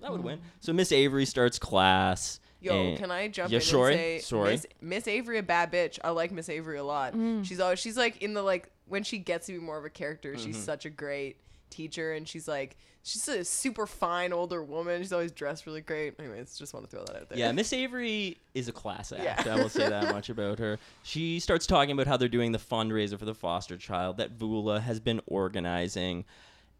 [0.00, 0.40] that would win.
[0.60, 2.40] So Miss Avery starts class.
[2.60, 4.52] Yo, and- can I jump Yeah, in sorry, and say sorry.
[4.52, 5.98] Miss, Miss Avery a bad bitch?
[6.04, 7.14] I like Miss Avery a lot.
[7.14, 7.44] Mm.
[7.44, 9.90] She's always she's like in the like when she gets to be more of a
[9.90, 10.64] character, she's Mm-hmm.
[10.64, 11.36] such a great
[11.72, 15.02] teacher and she's like she's a super fine older woman.
[15.02, 16.14] She's always dressed really great.
[16.18, 17.38] Anyways, just want to throw that out there.
[17.38, 19.46] Yeah, Miss Avery is a class act.
[19.46, 19.54] Yeah.
[19.54, 20.78] I will say that much about her.
[21.02, 24.80] She starts talking about how they're doing the fundraiser for the foster child that Vula
[24.80, 26.24] has been organizing.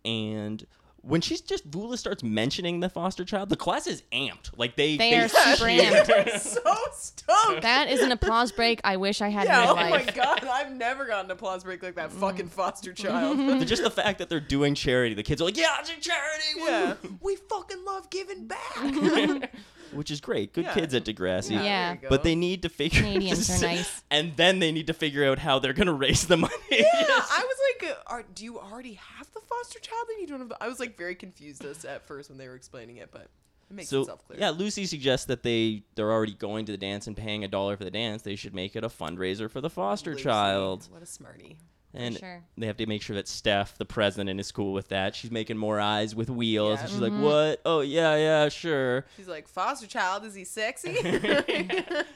[0.04, 0.66] And
[1.02, 4.50] when she's just Vula starts mentioning the foster child, the class is amped.
[4.56, 6.38] Like they They are super amped.
[6.40, 6.60] so
[6.92, 7.62] stoked.
[7.62, 10.72] That is an applause break I wish I had yeah, oh real my god, I've
[10.72, 12.20] never gotten an applause break like that Mm.
[12.20, 13.66] fucking foster child.
[13.66, 16.60] Just the fact that they're doing charity, the kids are like, "Yeah, it's a charity!"
[16.60, 19.50] woo!" yeah, we fucking love giving back.
[19.94, 20.52] which is great.
[20.52, 20.74] Good Yeah.
[20.74, 21.50] kids at Degrassi.
[21.52, 21.86] Yeah, Yeah.
[21.88, 22.08] there you go.
[22.08, 24.02] But they need to figure Canadians are nice.
[24.10, 26.52] and then they need to figure out how they're gonna raise the money.
[26.70, 30.06] Yeah, I was like, uh, are, do you already have the foster child?
[30.08, 30.56] Then you don't have the.
[30.62, 33.22] I was like very confused as at first when they were explaining it, but
[33.70, 34.38] it makes so itself clear.
[34.40, 37.76] yeah, Lucy suggests that they they're already going to the dance and paying a dollar
[37.76, 38.22] for the dance.
[38.22, 41.56] They should make it a fundraiser for the foster Lucy, child, What a smarty.
[41.94, 42.42] And sure.
[42.56, 45.14] they have to make sure that Steph, the president, is cool with that.
[45.14, 46.78] She's making more eyes with wheels.
[46.78, 46.80] Yeah.
[46.82, 47.22] And she's like, mm-hmm.
[47.22, 47.60] "What?
[47.64, 50.96] Oh yeah, yeah, sure." She's like, foster child, is he sexy?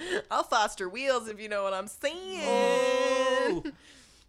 [0.31, 2.41] I'll foster wheels if you know what I'm saying.
[2.43, 3.63] Oh.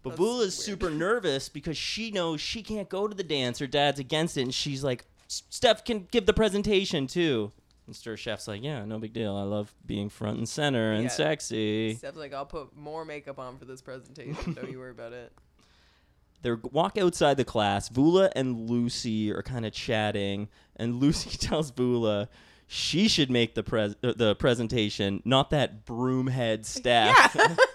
[0.03, 3.59] But That's is super nervous because she knows she can't go to the dance.
[3.59, 7.51] Her dad's against it, and she's like, "Steph can give the presentation too."
[7.87, 9.35] And Stir Chef's like, "Yeah, no big deal.
[9.35, 11.09] I love being front and center and Yeah.
[11.09, 14.53] sexy." Steph's like, I'll put more makeup on for this presentation.
[14.53, 15.31] Don't you worry about it.
[16.43, 17.89] They walk outside the class.
[17.89, 22.27] Vula and Lucy are kind of chatting, and Lucy tells Vula
[22.67, 27.33] she should make the pres- uh, the presentation, not that broomhead Steph.
[27.35, 27.55] Yeah.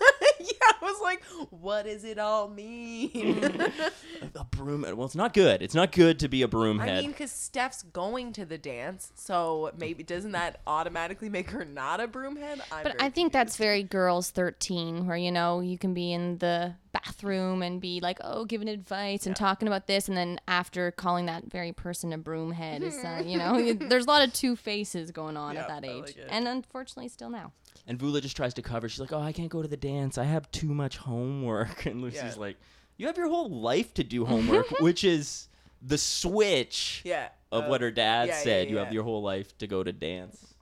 [0.83, 3.11] yeah, I was like, what does it all mean?
[4.35, 4.95] a broomhead.
[4.95, 5.62] Well, it's not good.
[5.62, 6.99] It's not good to be a broomhead.
[6.99, 11.64] I mean, because Steph's going to the dance, so maybe doesn't that automatically make her
[11.64, 12.61] not a broomhead?
[12.71, 16.38] I'm But I think that's very girls 13, where, you know, you can be in
[16.38, 20.09] the bathroom and be like, oh, giving advice and talking about this.
[20.09, 24.09] And then after calling that very person a broomhead is, uh, you know, there's a
[24.09, 26.16] lot of two faces going on at that age.
[26.16, 27.53] like and unfortunately, still now.
[27.87, 28.89] And Vula just tries to cover.
[28.89, 30.17] She's like, "Oh, I can't go to the dance.
[30.19, 32.35] I have too much homework." And Lucy's Yeah.
[32.41, 32.57] like,
[32.97, 35.49] "You have your whole life to do homework," which is
[35.85, 38.71] the switch yeah of uh, what her dad yeah, yeah, said.
[38.71, 38.85] You yeah.
[38.85, 40.55] have your whole life to go to dance.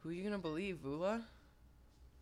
[0.00, 1.22] Who are you gonna believe, Vula?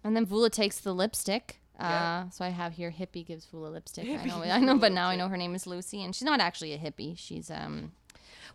[0.02, 1.60] And then Vula takes the lipstick.
[1.80, 2.24] Yeah.
[2.26, 4.04] Uh, so I have here hippie gives Vula lipstick.
[4.04, 6.04] I Hippie know, gives I know, Vula but now I know her name is Lucy,
[6.04, 7.14] and she's not actually a hippie.
[7.18, 7.92] She's um,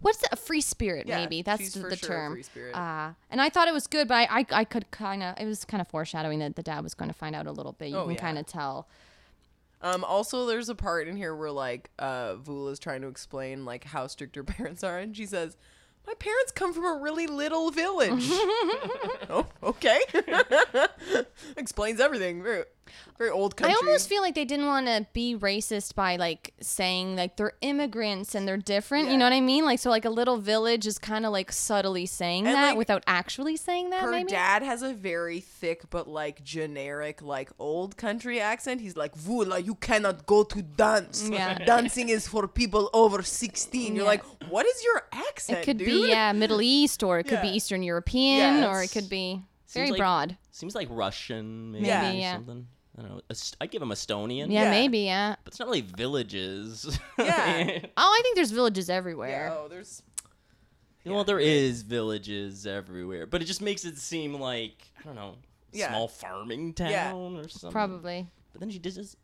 [0.02, 1.08] what's the, a free spirit?
[1.08, 2.34] Yeah, maybe that's the, the sure term.
[2.34, 2.76] free spirit.
[2.76, 5.46] Uh, and I thought it was good, but I I, I could kind of it
[5.46, 7.90] was kind of foreshadowing that the dad was going to find out a little bit.
[7.90, 8.22] You Oh, can yeah.
[8.22, 8.88] kind of tell.
[9.82, 13.86] Um, also, there's a part in here where like uh, is trying to explain like
[13.86, 15.56] how strict her parents are, and she says,
[16.06, 18.12] My parents come from a really little village.
[19.30, 20.02] oh, okay.
[21.58, 22.44] Explains everything.
[23.17, 23.73] Very, very old country.
[23.73, 27.54] I almost feel like they didn't want to be racist by like saying like they're
[27.62, 29.10] immigrants and they're different.
[29.10, 29.65] You know what I mean?
[29.65, 32.78] Like so, like a little village is kind of like subtly saying And, that like,
[32.78, 34.02] without actually saying that.
[34.02, 34.30] her maybe.
[34.32, 38.82] dad has a very thick but like generic like old country accent.
[38.82, 41.28] He's like, "Vula, you cannot go to dance.
[41.32, 41.58] Yeah.
[41.65, 44.10] Dancing is for people over 16." You're Yeah.
[44.10, 47.41] like, "What is your accent, It could dude?" be yeah, Middle East or it could
[47.41, 50.38] be Eastern European or it could be Seems very like- broad.
[50.52, 52.10] Seems like Russian, maybe, Yeah.
[52.10, 52.34] or Yeah.
[52.36, 52.67] something.
[53.00, 53.22] I don't know.
[53.30, 54.52] Est- I'd give them Estonian.
[54.52, 54.72] Yeah, Yeah.
[54.72, 55.36] maybe yeah.
[55.44, 57.00] But it's not really villages.
[57.18, 57.80] Yeah.
[57.98, 59.52] Oh, I think there's villages Yeah, everywhere.
[59.58, 60.04] oh, there's
[61.06, 65.36] well, there is villages everywhere, but it just makes it seem like I don't know,
[65.72, 65.88] Yeah.
[65.90, 67.14] small farming town Yeah.
[67.14, 67.72] or something.
[67.72, 68.28] Probably.
[68.52, 69.16] But then she does this.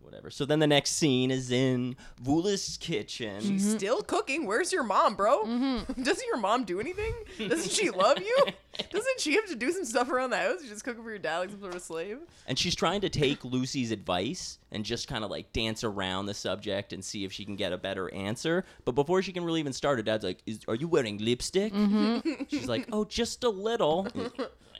[0.00, 0.30] Whatever.
[0.30, 3.40] So then the next scene is in Vula's kitchen.
[3.40, 3.76] She's mm-hmm.
[3.76, 4.46] still cooking.
[4.46, 5.44] Where's your mom, bro?
[5.44, 6.02] Mm-hmm.
[6.02, 7.12] Doesn't your mom do anything?
[7.38, 8.36] Doesn't she love you?
[8.90, 10.62] Doesn't she have to do some stuff around the house?
[10.62, 12.18] You just cooking for your dad like some sort of slave?
[12.46, 16.34] And she's trying to take Lucy's advice and just kind of like dance around the
[16.34, 18.64] subject and see if she can get a better answer.
[18.84, 21.72] But before she can really even start, her dad's like, Is, Are you wearing lipstick?
[21.72, 22.44] Mm-hmm.
[22.48, 24.06] She's like, Oh, just a little.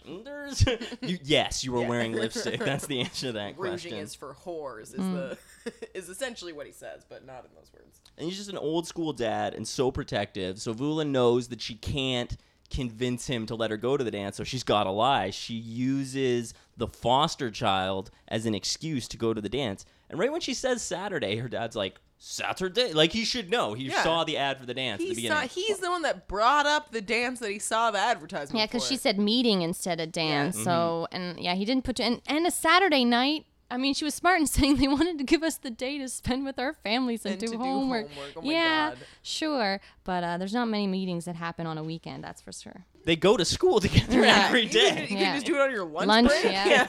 [0.08, 0.24] Mm-hmm.
[0.24, 0.64] There's,
[1.02, 1.88] you, yes, you were Yeah.
[1.88, 2.60] wearing lipstick.
[2.60, 3.98] That's the answer to that Rouging question.
[3.98, 5.14] is for whores is hmm.
[5.14, 5.38] the
[5.94, 8.00] is essentially what he says, but not in those words.
[8.16, 10.60] And he's just an old school dad and so protective.
[10.60, 12.36] So Vula knows that she can't
[12.70, 15.30] convince him to let her go to the dance, so she's got to lie.
[15.30, 19.86] She uses the foster child as an excuse to go to the dance.
[20.10, 22.92] And right when she says Saturday, her dad's like, Saturday?
[22.92, 23.74] Like he should know.
[23.74, 24.02] He Yeah.
[24.02, 25.48] saw the ad for the dance at He the saw, beginning.
[25.50, 28.58] he's the one that brought up the dance that he saw the advertisement.
[28.58, 28.88] Yeah, because for.
[28.90, 30.56] she said meeting instead of dance.
[30.56, 30.64] Mm-hmm.
[30.64, 33.46] So and yeah, he didn't put and and a Saturday night.
[33.70, 36.08] I mean, she was smart in saying they wanted to give us the day to
[36.08, 38.08] spend with our families and, And do, to do homework.
[38.10, 38.32] homework.
[38.36, 38.98] Oh my yeah, God.
[39.22, 42.24] sure, but uh, there's not many meetings that happen on a weekend.
[42.24, 42.86] That's for sure.
[43.04, 44.46] They go to school together Yeah.
[44.46, 44.88] every You day.
[44.88, 45.24] can, you Yeah.
[45.24, 46.44] can just do it on your lunch, Lunch, break.
[46.44, 46.86] yeah.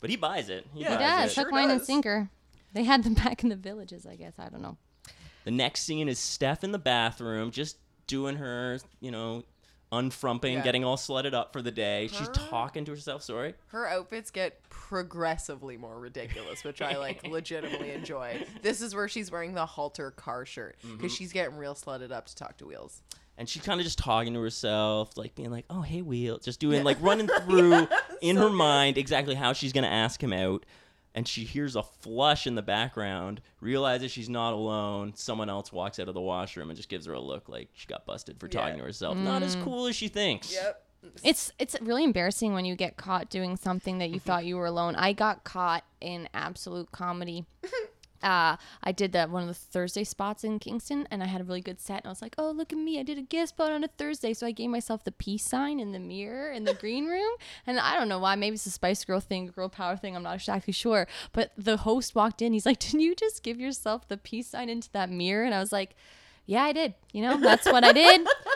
[0.00, 0.64] but he buys it.
[0.72, 0.90] He, Yeah.
[0.90, 1.34] He buys does it.
[1.34, 1.86] Sure hook, line, and does.
[1.86, 2.30] sinker.
[2.72, 4.34] They had them back in the villages, I guess.
[4.38, 4.76] I don't know.
[5.44, 9.42] The next scene is Steph in the bathroom, just doing her, you know,
[9.92, 10.62] unfrumping, Yeah.
[10.62, 12.08] getting all slutted up for the day.
[12.12, 13.22] She's talking to herself.
[13.22, 13.54] Sorry.
[13.68, 18.44] Her outfits get progressively more ridiculous, which I like legitimately enjoy.
[18.62, 21.06] This is where she's wearing the halter car shirt because Mm-hmm.
[21.08, 23.02] she's getting real slutted up to talk to Wheels.
[23.38, 26.60] and she's kind of just talking to herself, like being like, "Oh, hey, Wheel," just
[26.60, 27.88] doing like running through
[28.20, 28.52] in so her good.
[28.56, 30.66] mind exactly how she's gonna ask him out.
[31.14, 35.12] And she hears a flush in the background, realizes she's not alone.
[35.16, 37.88] Someone else walks out of the washroom and just gives her a look like she
[37.88, 38.80] got busted for talking Yeah.
[38.80, 39.16] to herself.
[39.16, 39.64] Not as mm.
[39.64, 40.52] cool as she thinks.
[40.54, 40.86] Yep.
[41.24, 44.26] It's it's really embarrassing when you get caught doing something that you mm-hmm.
[44.26, 44.96] thought you were alone.
[44.96, 47.46] I got caught in absolute comedy.
[48.22, 51.44] Uh, I did that one of the Thursday spots in Kingston, and I had a
[51.44, 51.98] really good set.
[51.98, 52.98] And I was like, "Oh, look at me!
[52.98, 55.80] I did a guest spot on a Thursday." So I gave myself the peace sign
[55.80, 57.32] in the mirror in the green room,
[57.66, 58.34] and I don't know why.
[58.34, 60.16] Maybe it's a Spice Girl thing, girl power thing.
[60.16, 61.06] I'm not exactly sure.
[61.32, 62.52] But the host walked in.
[62.52, 65.60] He's like, "Didn't you just give yourself the peace sign into that mirror?" And I
[65.60, 65.96] was like,
[66.46, 66.94] "Yeah, I did.
[67.12, 68.26] You know, that's what I did."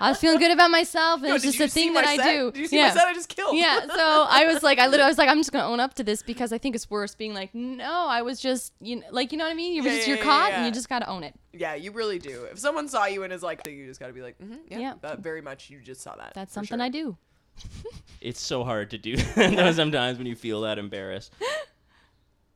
[0.00, 2.32] I was feeling good about myself, and Yo, it's just a thing that I set?
[2.32, 2.52] do.
[2.52, 2.88] Did you see yeah.
[2.88, 3.56] my set I just killed?
[3.56, 5.94] Yeah, so I was like, I literally, I was like, I'm just gonna own up
[5.94, 9.06] to this because I think it's worse being like, no, I was just, you know,
[9.10, 9.74] like, you know what I mean?
[9.74, 10.56] You're Yeah, just, yeah, you're yeah, caught, yeah.
[10.58, 11.34] and you just gotta own it.
[11.52, 12.44] Yeah, you really do.
[12.50, 14.78] If someone saw you and is like, you just got to be like, mm-hmm, yeah,
[14.78, 14.94] Yeah.
[15.02, 15.70] that very much.
[15.70, 16.32] You just saw that.
[16.34, 16.84] That's something sure.
[16.84, 17.16] I do.
[18.20, 21.32] It's so hard to do that sometimes when you feel that embarrassed.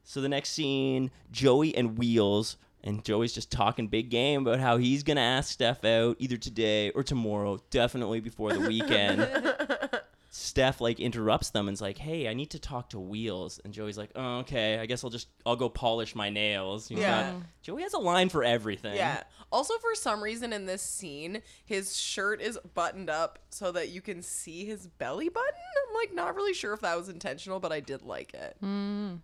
[0.04, 4.76] So the next scene, Joey and Wheels, and Joey's just talking big game about how
[4.76, 9.26] he's gonna ask Steph out either today or tomorrow, definitely before the weekend.
[10.34, 13.98] Steph like interrupts them and's like, "Hey, I need to talk to Wheels." And Joey's
[13.98, 14.78] like, "Oh, okay.
[14.78, 17.32] I guess I'll just I'll go polish my nails." He's Yeah.
[17.32, 18.96] got- Joey has a line for everything.
[18.96, 19.22] Yeah.
[19.52, 24.00] Also, for some reason in this scene, his shirt is buttoned up so that you
[24.00, 25.50] can see his belly button.
[25.88, 28.56] I'm like not really sure if that was intentional, but I did like it.
[28.64, 29.18] Mm.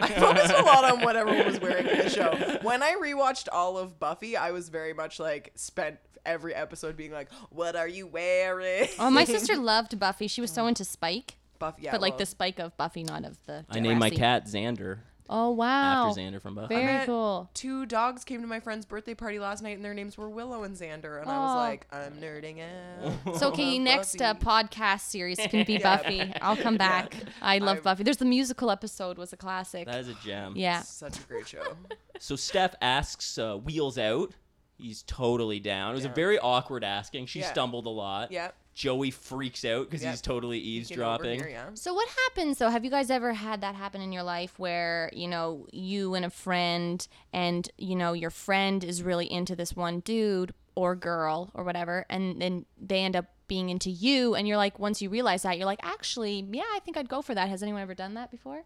[0.00, 2.32] I focused a lot on what everyone was wearing in the show.
[2.62, 7.12] When I rewatched all of Buffy, I was very much like spent every episode being
[7.12, 10.28] like, "What are you wearing?" Oh, my sister loved Buffy.
[10.28, 10.68] She was so oh.
[10.68, 13.64] into Spike, Buffy, yeah, but like well, the Spike of Buffy, not of the.
[13.68, 14.98] I named my cat Xander
[15.34, 16.74] Oh wow, after Xander from Buffy.
[16.74, 17.48] very met cool.
[17.54, 20.62] Two dogs came to my friend's birthday party last night, and their names were Willow
[20.64, 21.56] and Xander, and I was Aw.
[21.56, 24.44] like, "I'm nerding out." So okay, next uh, Buffy.
[24.68, 25.96] podcast series can be Yeah.
[25.96, 26.32] Buffy.
[26.42, 27.16] I'll come back.
[27.40, 28.02] I love I'm- Buffy.
[28.02, 29.86] There's the musical episode was a classic.
[29.86, 30.52] That is a gem.
[30.56, 30.82] yeah.
[30.82, 31.62] Such a great show.
[32.18, 34.32] So Steph asks uh, Wheels out.
[34.76, 35.90] He's totally down.
[35.92, 36.14] It was a Yeah.
[36.14, 37.26] very awkward asking.
[37.26, 37.50] She Yeah.
[37.50, 38.30] stumbled a lot.
[38.30, 38.54] Yep.
[38.74, 40.10] Joey freaks out because Yep.
[40.12, 41.40] he's totally eavesdropping.
[41.40, 41.70] here, yeah.
[41.74, 42.70] So what happens though?
[42.70, 46.24] Have you guys ever had that happen in your life where, you know, you and
[46.24, 51.50] a friend and, you know, your friend is really into this one dude or girl
[51.52, 55.10] or whatever and then they end up being into you and you're like once you
[55.10, 57.94] realize that you're like actually yeah i think i'd go for that has anyone ever
[57.94, 58.62] done that before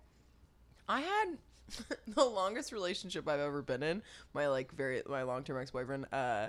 [0.88, 1.36] I had
[2.06, 4.02] the longest relationship I've ever been in.
[4.34, 6.06] My like very my long term ex boyfriend.
[6.12, 6.48] Uh,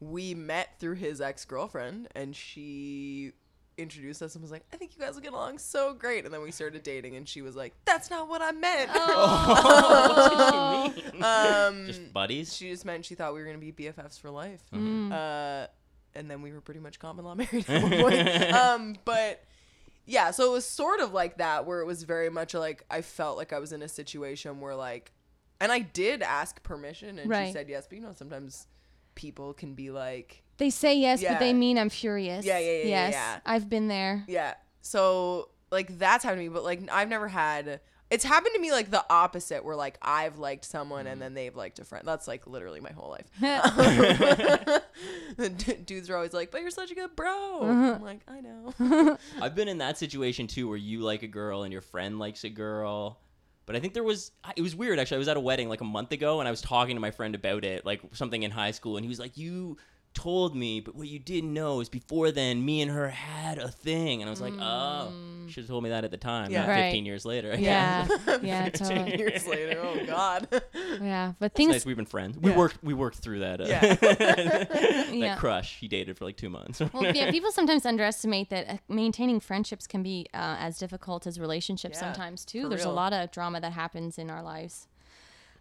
[0.00, 3.32] we met through his ex girlfriend, and she
[3.78, 6.32] introduced us and was like, "I think you guys will get along so great." And
[6.34, 10.92] then we started dating, and she was like, "That's not what I meant." Oh.
[11.70, 12.56] um, Just buddies.
[12.56, 14.62] she just meant she thought we were gonna be BFFs for life.
[14.74, 15.12] Mm.
[15.12, 15.66] Uh,
[16.14, 18.28] and then we were pretty much common law married at one point.
[18.54, 19.44] um, but
[20.06, 23.02] yeah, so it was sort of like that, where it was very much like I
[23.02, 25.12] felt like I was in a situation where like,
[25.60, 27.48] and I did ask permission, and Right.
[27.48, 27.86] she said yes.
[27.88, 28.66] But you know, sometimes
[29.20, 32.78] people can be like, they say yes but they mean i'm furious Yeah, yeah, yeah,
[32.78, 33.40] yeah, yes yeah.
[33.46, 34.54] i've been there yeah.
[34.82, 37.80] So like that's happened to me, but like I've never had.
[38.10, 41.20] It's happened to me like the opposite, where like I've liked someone and mm.
[41.20, 42.04] then they've liked a friend.
[42.04, 43.30] That's like literally my whole life.
[43.40, 44.80] Um,
[45.36, 47.94] the d- dudes are always like, "But you're such a good bro." Uh-huh.
[47.94, 49.16] I'm like, I know.
[49.40, 52.42] I've been in that situation too, where you like a girl and your friend likes
[52.42, 53.20] a girl.
[53.70, 55.14] But I think there was it was weird actually.
[55.14, 57.12] I was at a wedding like a month ago and I was talking to my
[57.12, 59.76] friend about it, like something in high school, and he was like, "You
[60.14, 63.68] told me, but what you didn't know is before then, me and her had a
[63.68, 65.12] thing." And I was like, "Oh,
[65.48, 66.60] should have told me that at the time, Yeah.
[66.60, 66.82] not Right.
[66.84, 68.06] 15 years later." I yeah
[68.42, 70.48] yeah Ten totally years later, oh god.
[71.00, 72.38] yeah but It's things nice we've been friends.
[72.38, 72.56] We Yeah.
[72.56, 73.94] worked we worked through that uh, Yeah.
[73.94, 75.36] that Yeah.
[75.36, 76.80] crush he dated for like two months.
[76.92, 81.38] well, yeah, people sometimes underestimate that uh, maintaining friendships can be uh, as difficult as
[81.40, 82.62] relationships Yeah, sometimes too.
[82.62, 84.86] for There's a lot of drama that happens in our lives.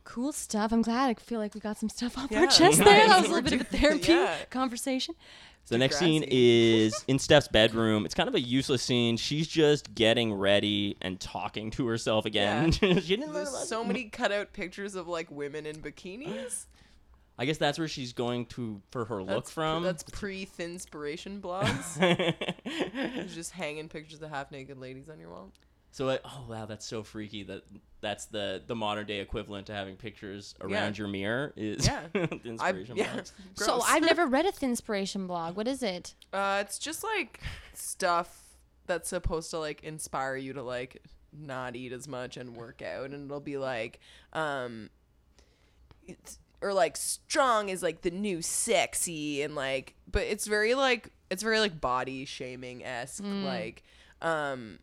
[0.04, 0.72] Cool stuff.
[0.72, 1.10] I'm glad.
[1.10, 2.88] I feel like we got some stuff off Yeah, our chest nice.
[2.88, 3.08] there.
[3.08, 4.36] That was a little bit of a therapy yeah.
[4.50, 5.16] conversation.
[5.66, 8.04] So the next scene is in Steph's bedroom.
[8.04, 9.18] It's kind of a useless scene.
[9.18, 12.72] She's just getting ready and talking to herself again.
[12.72, 16.66] she didn't There's so many cutout pictures of like women in bikinis.
[17.38, 19.84] I guess that's where she's going to for her look That's, from.
[19.84, 21.96] That's pre Thinspiration blogs.
[23.34, 25.52] Just hanging pictures of half naked ladies on your wall.
[25.92, 27.64] So I, oh wow, that's so freaky that
[28.02, 31.02] that's the the modern day equivalent to having pictures around Yeah.
[31.04, 32.02] your mirror is Yeah.
[32.14, 33.16] the I, inspiration yeah.
[33.16, 33.34] box.
[33.56, 33.82] So.
[33.86, 35.56] I've never read a inspiration blog.
[35.58, 36.16] What is it?
[36.32, 37.42] Uh, it's just like
[37.74, 38.44] stuff
[38.88, 41.02] that's supposed to like inspire you to like
[41.38, 44.00] not eat as much and work out, and it'll be like,
[44.34, 44.90] um,
[46.08, 51.12] it's, or like strong is like the new sexy, and like, but it's very like
[51.30, 53.84] it's very like body shaming esque, like,
[54.22, 54.80] um.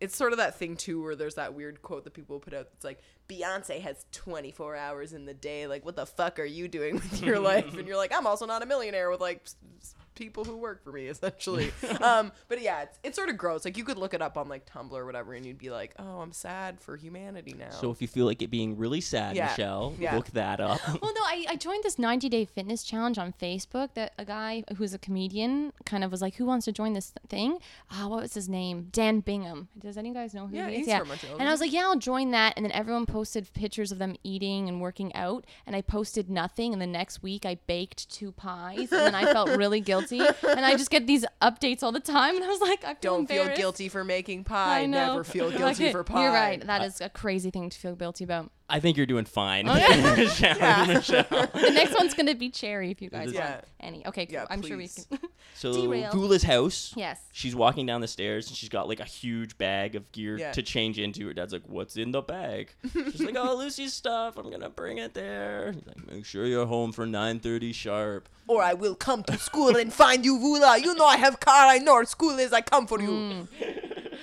[0.00, 2.68] It's sort of that thing too, where there's that weird quote that people put out.
[2.70, 5.66] That's like Beyonce has 24 hours in the day.
[5.66, 7.76] Like, what the fuck are you doing with your life?
[7.76, 10.82] And you're like, I'm also not a millionaire with like s- s- people who work
[10.82, 11.72] for me, essentially.
[12.00, 13.64] um, but yeah, it's, it's sort of gross.
[13.64, 15.94] Like, you could look it up on like Tumblr or whatever, and you'd be like,
[15.98, 17.70] oh, I'm sad for humanity now.
[17.70, 19.46] So if you feel like it being really sad, Yeah.
[19.48, 20.14] Michelle, Yeah.
[20.16, 20.80] look that up.
[21.02, 24.62] Well, no, I, I joined this 90 day fitness challenge on Facebook that a guy
[24.76, 27.58] who's a comedian kind of was like, Who wants to join this thing?
[27.90, 28.88] Ah, what was his name?
[28.92, 29.68] Dan Bingham.
[29.78, 30.86] Does any of you guys know who Yeah, he is?
[30.86, 32.54] he's from Montreal, And I was like, Yeah, I'll join that.
[32.56, 35.46] And then everyone posted pictures of them eating and working out.
[35.66, 36.74] And I posted nothing.
[36.74, 38.92] And the next week I baked two pies.
[38.92, 40.20] And then I felt really guilty.
[40.20, 42.36] And I just get these updates all the time.
[42.36, 44.80] And I was like, I don't feel guilty for making pie.
[44.80, 45.06] I know.
[45.12, 46.24] Never feel guilty it- for pie.
[46.24, 46.66] You're right.
[46.66, 48.50] That is a crazy thing to feel guilty about.
[48.68, 50.16] I think you're doing fine, Okay.
[50.16, 50.86] Michelle.
[50.88, 51.24] Michelle.
[51.30, 53.50] The next one's gonna be cherry if you guys Yeah.
[53.52, 54.06] want any.
[54.06, 54.34] Okay, cool.
[54.34, 55.04] Yeah, I'm sure we can.
[55.54, 56.10] So Derail.
[56.12, 56.92] Vula's house.
[56.96, 57.18] yes.
[57.32, 60.52] She's walking down the stairs and she's got like a huge bag of gear Yeah.
[60.52, 61.26] to change into.
[61.28, 64.36] Her dad's like, "What's in the bag?" She's like, "Oh, Lucy's stuff.
[64.36, 68.62] I'm gonna bring it there." He's like, "Make sure you're home for 9:30 sharp." Or
[68.62, 70.82] I will come to school and find you, Vula.
[70.82, 71.66] You know I have car.
[71.68, 72.52] I know where school is.
[72.52, 73.08] I come for you.
[73.10, 73.48] Mm.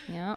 [0.10, 0.36] Yeah.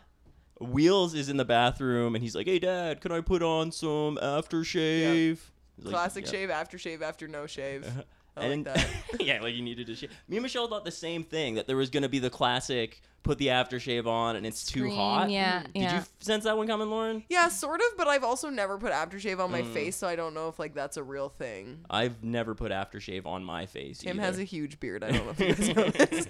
[0.60, 4.18] Wheels is in the bathroom and he's like, "Hey, Dad, can I put on some
[4.22, 5.38] aftershave?"
[5.76, 7.86] He's like, Classic "Yeah." shave, after shave, after no shave.
[8.36, 8.88] I and like that.
[9.20, 10.10] yeah, like you needed to shave.
[10.28, 13.38] Me and Michelle thought the same thing that there was gonna be the classic put
[13.38, 15.30] the aftershave on and it's too Scream, hot.
[15.30, 15.98] yeah, Did yeah.
[15.98, 17.24] you sense that one coming, Lauren?
[17.28, 19.72] Yeah, sort of, but I've also never put aftershave on my Mm.
[19.72, 21.80] face, so I don't know if like that's a real thing.
[21.90, 23.98] I've never put aftershave on my face.
[23.98, 24.26] Tim either.
[24.26, 25.02] has a huge beard.
[25.02, 26.28] I don't know if you guys know this.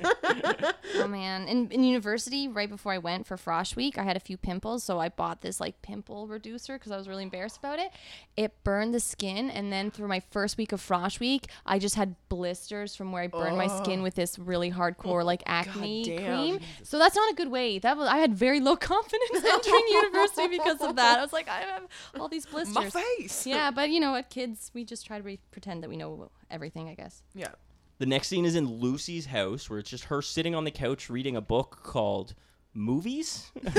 [0.99, 1.47] Oh man.
[1.49, 4.83] In in university, right before I went for Frosh Week, I had a few pimples,
[4.83, 7.91] so I bought this like pimple reducer because I was really embarrassed about it.
[8.37, 11.95] It burned the skin, and then through my first week of Frosh Week, I just
[11.97, 16.61] had blisters from where I burned my skin with this really hardcore like acne cream.
[16.87, 17.81] So that's not a good way.
[17.81, 21.19] That was I had very low confidence entering university because of that.
[21.19, 21.83] I was like, I have
[22.19, 22.75] all these blisters.
[22.75, 23.47] my face.
[23.47, 26.31] Yeah, but you know what, kids, we just try to re- pretend that we know
[26.49, 27.23] everything, I guess.
[27.35, 27.49] Yeah.
[27.99, 31.11] The next scene is in Lucy's house where it's just her sitting on the couch
[31.11, 32.35] reading a book called
[32.77, 33.51] Movies.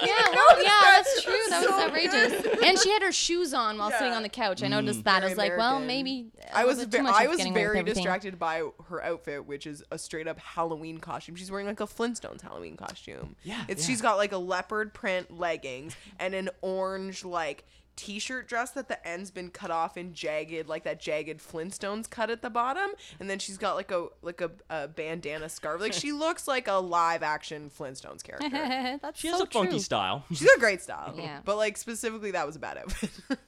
[0.00, 1.32] Yeah, well, yeah, that's true.
[1.48, 2.62] That was, so that outrageous.
[2.64, 4.62] And she had her shoes on while sitting on the couch.
[4.62, 5.04] I noticed mm.
[5.04, 5.16] that.
[5.16, 6.30] I Very was like, well, maybe.
[6.40, 8.38] Uh, a I was bit ve- too much I was getting away with very distracted
[8.38, 11.36] by her outfit, which is a straight up Halloween costume.
[11.36, 13.36] She's wearing like a Flintstones Halloween costume.
[13.42, 13.88] Yeah, it's yeah.
[13.88, 17.64] she's got like a leopard print leggings and an orange like
[17.98, 22.30] t-shirt dress that the end's been cut off in jagged like that jagged Flintstones cut
[22.30, 25.80] at the bottom, and then she's got like a like a, a bandana scarf.
[25.80, 28.48] Like she looks like a live action Flintstones character.
[29.02, 30.24] That's She has so a funky style.
[30.30, 31.14] She's got great style.
[31.18, 31.40] Yeah.
[31.44, 33.10] But like specifically, that was a bad outfit.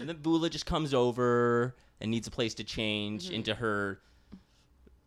[0.00, 3.34] And then Vula just comes over and needs a place to change Mm-hmm.
[3.34, 4.00] into her.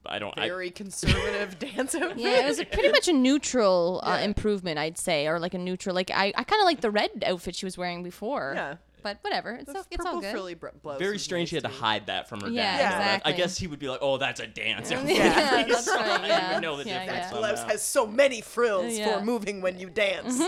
[0.06, 0.34] I don't.
[0.39, 2.18] I, Very conservative dance outfit.
[2.20, 4.26] Yeah, it was a pretty much a neutral uh, Yeah.
[4.26, 5.93] improvement, I'd say, or like a neutral.
[5.93, 8.54] Like I, I kind of like the red outfit she was wearing before.
[8.56, 8.76] Yeah.
[9.04, 10.32] But whatever, it's, The all, it's all good.
[10.32, 11.50] frilly br- blouse very was strange.
[11.50, 11.82] she nice, had to too.
[11.84, 12.80] hide that from her Yeah, dad.
[12.80, 13.18] Yeah.
[13.24, 15.30] But I guess he would be like, "Oh, that's a dance." outfit." Yeah,
[15.68, 16.02] that's right.
[16.22, 16.54] I Yeah.
[16.56, 17.18] would know the Yeah, difference.
[17.26, 17.30] yeah.
[17.30, 17.54] somehow.
[17.54, 19.20] blouse has so many frills Yeah.
[19.20, 20.41] for moving when you dance.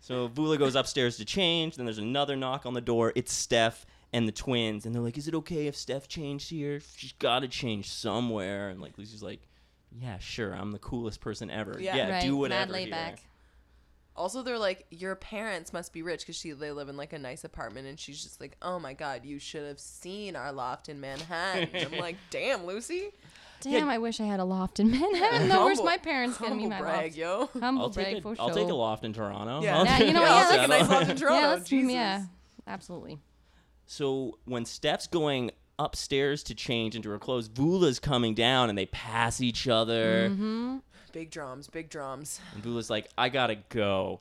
[0.00, 1.76] So Vula goes upstairs to change.
[1.76, 3.12] Then there's another knock on the door.
[3.14, 6.80] It's Steph and the twins, and they're like, "Is it okay if Steph changed here?
[6.96, 9.40] She's got to change somewhere." And like Lucy's like,
[9.92, 10.52] "Yeah, sure.
[10.54, 11.76] I'm the coolest person ever.
[11.78, 11.96] Yeah.
[11.96, 12.22] Yeah, right.
[12.22, 13.22] do whatever." Mad laid here." back.
[14.16, 17.18] Also, they're like, your parents must be rich because she they live in like a
[17.18, 20.88] nice apartment, and she's just like, oh my god, you should have seen our loft
[20.88, 21.68] in Manhattan.
[21.92, 23.10] I'm like, damn, Lucy.
[23.60, 25.46] Damn, I wish I had a loft in Manhattan.
[25.48, 27.16] No, where's Humble- my parents getting me Humble my brag, loft?
[27.16, 27.60] yo.
[27.60, 29.62] Humble I'll take brag a, for I'll take a loft in Toronto.
[29.62, 29.78] Yeah.
[29.78, 30.30] I'll Yeah, you know Yeah, what?
[30.46, 31.40] I'll Yeah, take a let's- nice loft in Toronto.
[31.40, 31.92] Yeah, let's- mm, Jesus.
[31.92, 32.24] yeah,
[32.66, 33.18] absolutely.
[33.86, 38.86] So when Steph's going upstairs to change into her clothes, Vula's coming down, and they
[38.86, 40.28] pass each other.
[40.30, 40.78] Mm-hmm.
[41.12, 42.40] Big drums, big drums.
[42.54, 44.20] And Vula's like, I gotta go.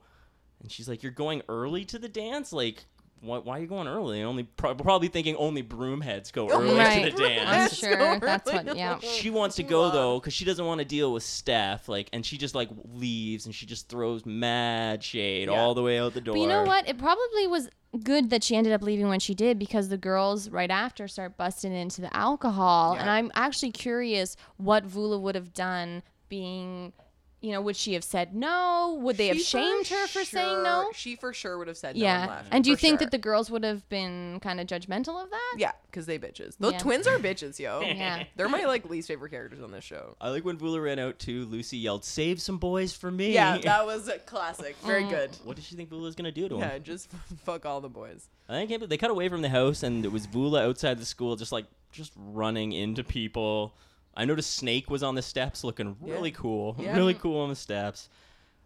[0.62, 2.54] And she's like, You're going early to the dance?
[2.54, 2.86] Like,
[3.24, 4.24] why, why are you going early?
[4.24, 7.06] Only pro- probably thinking only broomheads go oh, early Right.
[7.06, 7.50] to the dance.
[7.50, 8.64] I'm sure go that's early.
[8.66, 8.76] what.
[8.78, 8.98] Yeah.
[9.00, 11.88] She wants to go though because she doesn't want to deal with Steph.
[11.88, 15.60] Like, and she just like leaves and she just throws mad shade Yeah.
[15.60, 16.34] all the way out the door.
[16.34, 16.90] But you know what?
[16.90, 17.70] It probably was
[18.04, 21.38] good that she ended up leaving when she did because the girls right after start
[21.38, 22.96] busting into the alcohol.
[22.98, 26.02] And I'm actually curious what Vula would have done
[26.32, 26.94] being,
[27.42, 28.98] you know, would she have said no?
[29.02, 30.90] Would they have shamed her for saying no?
[30.94, 32.22] She for sure would have said no Yeah.
[32.22, 32.48] and left.
[32.52, 32.98] And do you think sure.
[33.00, 35.56] that the girls would have been kind of judgmental of that?
[35.58, 36.56] Yeah, because they bitches.
[36.58, 36.78] The Yeah.
[36.80, 37.82] twins are bitches, yo.
[37.86, 38.24] Yeah.
[38.38, 40.16] They're my like least favorite characters on this show.
[40.22, 41.46] I like when Vula ran out too.
[41.46, 44.78] Lucy yelled, "Save some boys for me!" Yeah, that was a classic.
[44.86, 45.10] Very Mm.
[45.10, 45.30] good.
[45.44, 46.62] what did she think Vula's gonna do to him?
[46.62, 47.10] Yeah, just
[47.44, 48.30] fuck all the boys.
[48.48, 51.36] I think they cut away from the house, and it was Vula outside the school,
[51.36, 53.74] just like just running into people.
[54.16, 56.14] I noticed Snake was on the steps, looking Yeah.
[56.14, 56.96] really cool, Yeah.
[56.98, 58.10] really cool on the steps.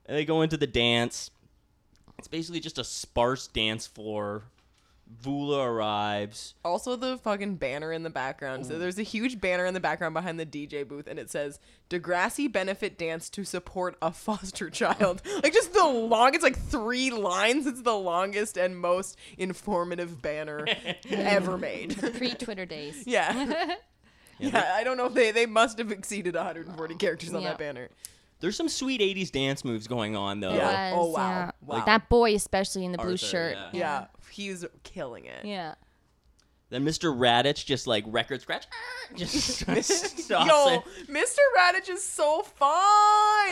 [0.05, 1.31] And they go into the dance.
[2.17, 4.43] It's basically just a sparse dance floor.
[5.23, 6.55] Vula arrives.
[6.63, 8.65] Also, the fucking banner in the background.
[8.65, 8.79] So mm.
[8.79, 11.59] there's a huge banner in the background behind the DJ booth, and it says
[11.91, 16.33] "Degrassi Benefit Dance to Support a Foster Child." like just the long.
[16.33, 17.67] It's like three lines.
[17.67, 20.65] It's the longest and most informative banner
[21.11, 21.95] ever made.
[22.17, 23.03] Pre Twitter days.
[23.05, 23.75] yeah.
[24.39, 27.49] Yeah, I don't know if they they must have exceeded 140 characters on Yeah.
[27.49, 27.89] that banner.
[28.41, 30.53] There's some sweet 80s dance moves going on, though.
[30.53, 30.93] Yeah.
[30.93, 31.29] Was, Oh, wow.
[31.29, 31.51] yeah.
[31.61, 31.85] Wow.
[31.85, 33.57] That boy, especially in the blue Arthur, shirt.
[33.71, 33.79] yeah.
[33.79, 35.45] Yeah, he's killing it.
[35.45, 35.75] Yeah.
[36.75, 37.15] Then Mr.
[37.17, 38.65] Raditch just like record scratch,
[39.15, 39.37] just
[40.17, 41.07] stops Yo, it.
[41.07, 41.37] Mr.
[41.57, 42.69] Raditch is so fine.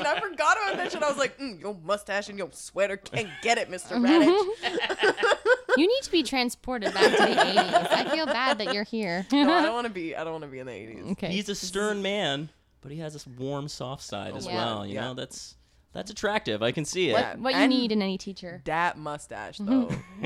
[0.05, 1.01] I forgot about that shit.
[1.01, 3.97] I was like, mm, your mustache and your sweater can't get it, Mr.
[3.97, 5.37] Raditch.
[5.75, 7.87] You need to be transported back to the 80s.
[7.91, 9.25] I feel bad that you're here.
[9.31, 10.15] no, I don't want to be.
[10.15, 11.11] I don't want to be in the 80s.
[11.13, 11.31] okay.
[11.31, 12.49] He's a stern man,
[12.81, 14.53] but he has this warm, soft side as Yeah.
[14.55, 14.85] well.
[14.85, 15.01] You Yeah.
[15.01, 15.55] know, that's
[15.93, 16.61] that's attractive.
[16.63, 17.13] I can see it.
[17.13, 18.61] what, what you And- need in any teacher.
[18.65, 19.89] That mustache though.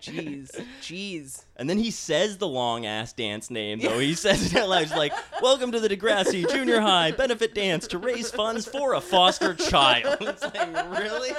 [0.00, 1.44] Jeez, jeez.
[1.56, 3.98] and then he says the long ass dance name though.
[3.98, 4.82] He says it out loud.
[4.82, 9.00] He's like, "Welcome to the Degrassi Junior High benefit dance to raise funds for a
[9.00, 11.30] foster child." It's like, really?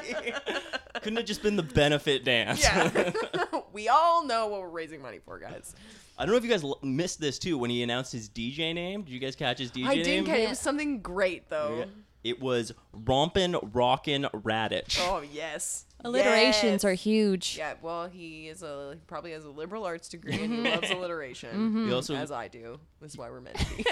[1.02, 2.62] Couldn't it just been the benefit dance?
[2.62, 3.12] Yeah.
[3.74, 5.76] we all know what we're raising money for, guys.
[6.18, 8.74] I don't know if you guys l- missed this too when he announced his DJ
[8.76, 9.02] name.
[9.04, 9.88] Did you guys catch his DJ name?
[9.88, 10.04] I name?
[10.04, 10.44] didn't get it.
[10.44, 11.86] It was something great though.
[12.24, 12.32] Yeah.
[12.32, 14.98] It was Rompin' Rockin' Raditch.
[15.02, 15.86] Oh yes.
[16.04, 16.84] Alliterations Yes.
[16.86, 17.58] are huge.
[17.60, 20.90] Yeah, well, he is a he probably has a liberal arts degree and he loves
[20.90, 22.80] alliteration, He also, as I do.
[23.00, 23.86] That's why we're meant to be.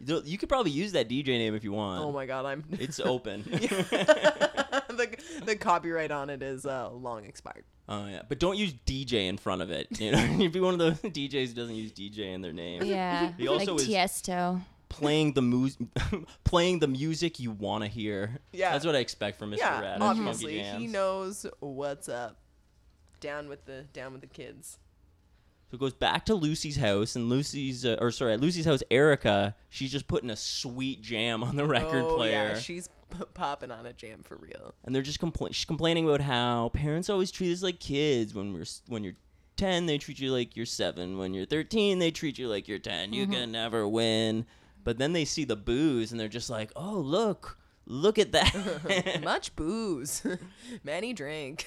[0.06, 2.04] you you could probably use that DJ name if you want.
[2.04, 2.64] oh my god, I'm.
[2.72, 3.42] It's open.
[3.48, 7.64] the the copyright on it is uh, long expired.
[7.88, 9.88] Oh yeah, but don't use DJ in front of it.
[9.98, 12.84] You know, you'd be one of those DJs who doesn't use DJ in their name.
[12.84, 13.32] Yeah.
[13.38, 14.60] He also like is- Tiesto.
[14.88, 15.70] Playing the mu-
[16.44, 18.38] playing the music you want to hear.
[18.52, 18.72] Yeah.
[18.72, 19.58] that's what I expect from Mr.
[19.58, 20.00] Yeah, Raditch.
[20.00, 22.38] Obviously he knows what's up.
[23.20, 24.78] Down with the down with the kids.
[25.70, 28.82] So it goes back to Lucy's house, and Lucy's, uh, or sorry, at Lucy's house,
[28.90, 32.52] Erica, she's just putting a sweet jam on the record oh, player.
[32.54, 32.88] Yeah, she's
[33.34, 34.74] popping on a jam for real.
[34.84, 38.52] and they're just compla- she's complaining about how parents always treat us like kids when
[38.52, 39.16] we're when you're
[39.56, 42.78] 10 they treat you like you're 7 when you're 13 they treat you like you're
[42.78, 44.46] 10 you can never win
[44.84, 49.20] but then they see the booze and they're just like oh look look at that
[49.24, 50.26] Much booze,
[50.84, 51.66] many drink.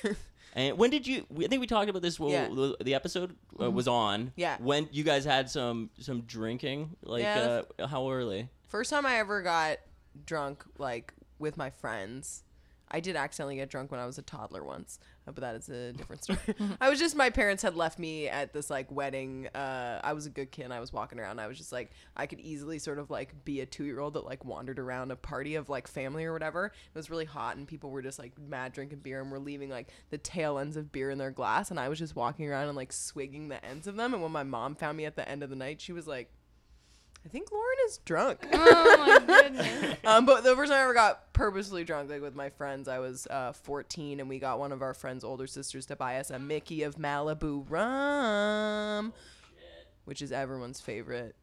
[0.54, 2.48] and when did you i think we talked about this while Yeah.
[2.50, 4.58] the, the episode uh, was on Yeah.
[4.60, 9.18] when you guys had some some drinking like Yeah, uh, how early First time I
[9.18, 9.80] ever got
[10.26, 12.44] drunk, like with my friends.
[12.92, 15.70] I did accidentally get drunk when I was a toddler once, uh, but that is
[15.70, 16.40] a different story.
[16.82, 19.48] I was just my parents had left me at this like wedding.
[19.56, 20.66] Uh, I was a good kid.
[20.66, 21.40] and I was walking around.
[21.40, 24.16] I was just like I could easily sort of like be a two year old
[24.16, 26.66] that like wandered around a party of like family or whatever.
[26.66, 29.70] It was really hot and people were just like mad drinking beer and were leaving
[29.70, 32.68] like the tail ends of beer in their glass, and I was just walking around
[32.68, 34.14] and like swigging the ends of them.
[34.14, 36.30] And when my mom found me at the end of the night, she was like.
[37.26, 38.48] I think Lauren is drunk.
[38.52, 39.98] Oh my goodness.
[40.04, 43.00] Um, but the first time I ever got purposely drunk, like with my friends, I
[43.00, 46.32] was uh, 14, and we got one of our friends' older sisters to buy us
[46.32, 49.14] a Mickey of Malibu rum,
[50.06, 51.36] which is everyone's favorite,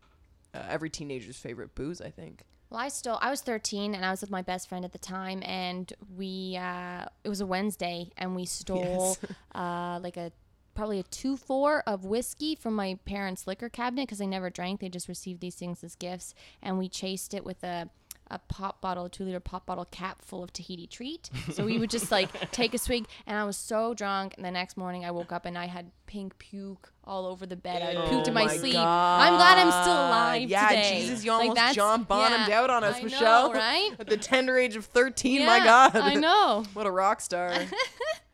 [0.52, 2.42] uh, every teenager's favorite booze, I think.
[2.70, 4.98] Well, I still I was 13 and I was with my best friend at the
[4.98, 9.16] time, and we uh, it was a Wednesday, and we stole
[9.54, 10.32] uh, like a
[10.78, 14.80] probably a two four of whiskey from my parents' liquor cabinet because they never drank;
[14.80, 17.90] they just received these things as gifts, and we chased it with a.
[18.30, 21.30] A pop bottle, a two liter pop bottle cap full of Tahiti treat.
[21.50, 24.34] So we would just like take a swig, and I was so drunk.
[24.36, 27.56] And the next morning, I woke up and I had pink puke all over the
[27.56, 27.80] bed.
[27.80, 28.76] I Oh puked in my, oh my sleep.
[28.76, 31.00] I'm glad I'm still alive Yeah, today.
[31.00, 33.48] Jesus, you almost John Bonhamed yeah, out on us, I Michelle.
[33.48, 33.92] know, right?
[33.98, 35.96] At the tender age of 13, my God.
[35.96, 36.64] I know.
[36.74, 37.54] what a rock star.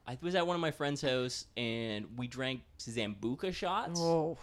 [0.07, 4.36] I was at one of my friend's house and we drank sambuca shots oh.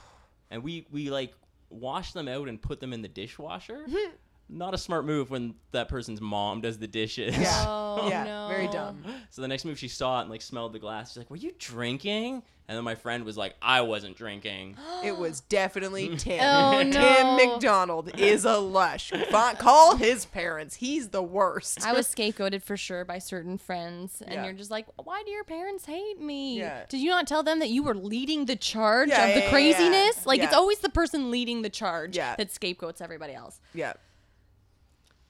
[0.50, 1.34] and we we like
[1.70, 3.86] washed them out and put them in the dishwasher.
[3.88, 4.16] Mm-hmm.
[4.54, 7.38] Not a smart move when that person's mom does the dishes.
[7.38, 7.64] Yeah.
[7.66, 8.48] Oh, yeah, no.
[8.50, 9.02] very dumb.
[9.30, 11.12] So the next move, she saw it and like smelled the glass.
[11.12, 14.76] She's like, "Were you drinking?" And then my friend was like, "I wasn't drinking."
[15.06, 16.40] It was definitely Tim.
[16.44, 17.36] Oh, Tim.
[17.38, 19.12] McDonald is a lush.
[19.58, 20.76] Call his parents.
[20.76, 21.86] He's the worst.
[21.86, 24.44] I was scapegoated for sure by certain friends, and Yeah.
[24.44, 26.60] you're just like, why do your parents hate me?
[26.60, 26.84] Yeah.
[26.90, 29.40] Did you not tell them that you were leading the charge Yeah, of yeah, the
[29.40, 29.52] yeah, yeah.
[29.52, 30.26] craziness?
[30.26, 32.36] Like it's always the person leading the charge Yeah.
[32.36, 33.60] that scapegoats everybody else.
[33.74, 33.94] yeah.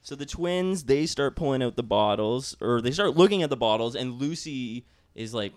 [0.02, 3.56] So the twins, they start pulling out the bottles, or they start looking at the
[3.56, 4.84] bottles, and Lucy
[5.14, 5.52] is like,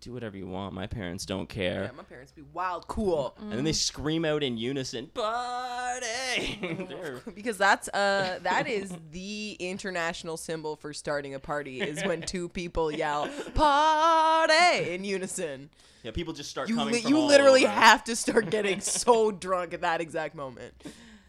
[0.00, 0.72] "Do whatever you want.
[0.72, 3.36] My parents don't care." Yeah, my parents be wild cool.
[3.38, 6.58] And then they scream out in unison, "Party!"
[7.34, 12.48] Because that's uh that is the international symbol for starting a party is when two
[12.48, 15.68] people yell party in unison.
[16.02, 16.94] yeah, people just start You coming.
[16.94, 17.74] li- from you all literally over.
[17.74, 20.72] have to start getting so drunk at that exact moment.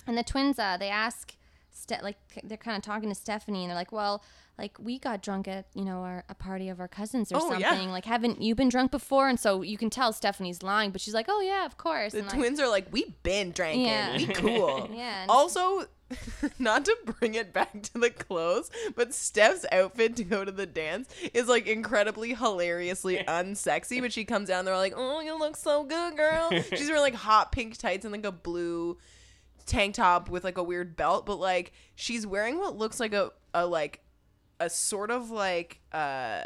[0.07, 1.35] And the twins, uh, they ask,
[1.71, 4.23] Ste- like they're kind of talking to Stephanie, and they're like, "Well,
[4.57, 7.39] like we got drunk at you know our, a party of our cousins or Oh,
[7.49, 7.61] something.
[7.61, 7.91] yeah.
[7.91, 11.13] Like, haven't you been drunk before?" And so you can tell Stephanie's lying, but she's
[11.13, 13.85] like, "Oh yeah, of course." The and, like, twins are like, "We've been drinking.
[13.85, 14.17] Yeah.
[14.17, 14.89] We cool.
[14.93, 15.85] Yeah, Also,
[16.59, 20.65] not to bring it back to the clothes, but Steph's outfit to go to the
[20.65, 24.01] dance is like incredibly hilariously unsexy.
[24.01, 27.15] But she comes down, they're like, "Oh, you look so good, girl." She's wearing like
[27.15, 28.97] hot pink tights and like a blue
[29.69, 33.31] tank top with like a weird belt, but like she's wearing what looks like a
[33.53, 34.01] a like
[34.59, 36.41] a sort of like uh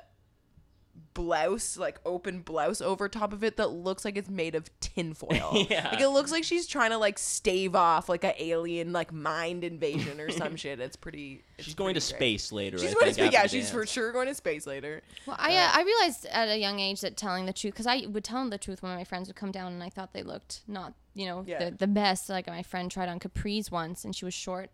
[1.13, 5.65] blouse, like open blouse over top of it that looks like it's made of tinfoil.
[5.69, 5.89] Yeah.
[5.91, 9.63] Like it looks like she's trying to like stave off like a alien like mind
[9.63, 10.79] invasion or some shit.
[10.79, 11.43] It's pretty.
[11.57, 12.03] it's She's going to great.
[12.17, 12.77] space later.
[12.77, 13.31] She's I going to space.
[13.31, 15.01] Yeah, after the she's for sure going to space later.
[15.25, 18.05] Well, I uh, I realized at a young age that telling the truth, because I
[18.07, 20.23] would tell them the truth when my friends would come down, and I thought they
[20.23, 21.69] looked not, you know, Yeah.
[21.69, 22.29] the, the best.
[22.29, 24.69] Like my friend tried on capris once, and she was short,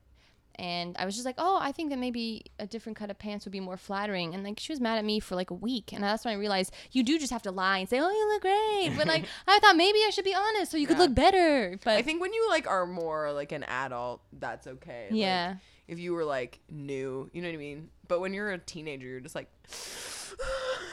[0.55, 3.45] and I was just like, oh, I think that maybe a different cut of pants
[3.45, 4.33] would be more flattering.
[4.33, 6.37] And like she was mad at me for like a week, and that's when I
[6.37, 8.97] realized you do just have to lie and say, oh, you look great.
[8.97, 11.03] But like I thought maybe I should be honest so you could Yeah.
[11.03, 11.79] look better.
[11.83, 15.07] But I think when you like are more like an adult, that's okay.
[15.11, 15.55] Like, yeah.
[15.87, 17.89] if you were like new, you know what I mean.
[18.07, 19.49] But when you're a teenager, you're just like,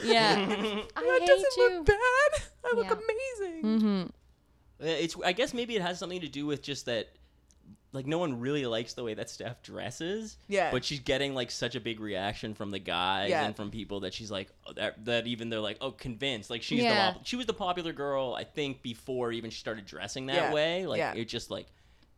[0.03, 0.35] Yeah.
[0.45, 0.57] that
[0.95, 1.69] I hate doesn't you.
[1.77, 2.41] look bad.
[2.65, 2.93] I look Yeah.
[2.93, 3.63] amazing.
[3.63, 4.01] Mm-hmm.
[4.79, 5.15] Uh, It's.
[5.25, 7.09] I guess maybe it has something to do with just that.
[7.93, 10.37] Like no one really likes the way that Steph dresses.
[10.47, 10.71] Yeah.
[10.71, 13.45] But she's getting like such a big reaction from the guys Yeah.
[13.45, 16.61] and from people that she's like oh, that, that even they're like oh convinced like
[16.63, 17.13] she's Yeah.
[17.13, 20.53] the she was the popular girl I think before even she started dressing that Yeah.
[20.53, 21.13] way like Yeah.
[21.15, 21.67] it just like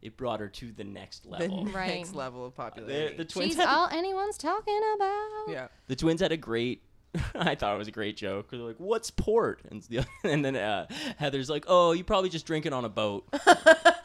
[0.02, 1.66] it brought her to the next The level.
[1.66, 1.98] Right.
[2.00, 3.18] next level of the, popularity.
[3.18, 5.46] the twins She's had, all anyone's talking about.
[5.50, 5.68] yeah.
[5.88, 6.82] the twins had a great
[7.36, 8.52] I thought it was a great joke.
[8.52, 10.86] They're like, "What's port?" And, the, and then uh,
[11.18, 13.26] Heather's like, "Oh, you probably just drink it on a boat."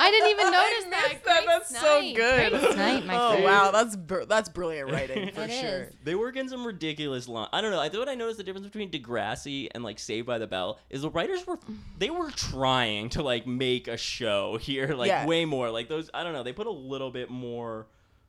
[0.00, 1.22] I didn't even notice that.
[1.22, 1.22] that.
[1.24, 2.50] Great That's so good.
[2.60, 3.44] Great snipe, my oh friend.
[3.44, 5.82] wow, that's br- that's brilliant writing for It sure.
[5.84, 5.94] is.
[6.04, 7.48] They work in some ridiculous line.
[7.52, 7.80] I don't know.
[7.80, 11.02] I thought I noticed the difference between Degrassi and like Saved by the Bell is
[11.02, 11.58] the writers were
[11.98, 15.26] they were trying to like make a show here, like Yeah.
[15.26, 15.70] way more.
[15.70, 16.42] Like those, I don't know.
[16.42, 17.86] They put a little bit more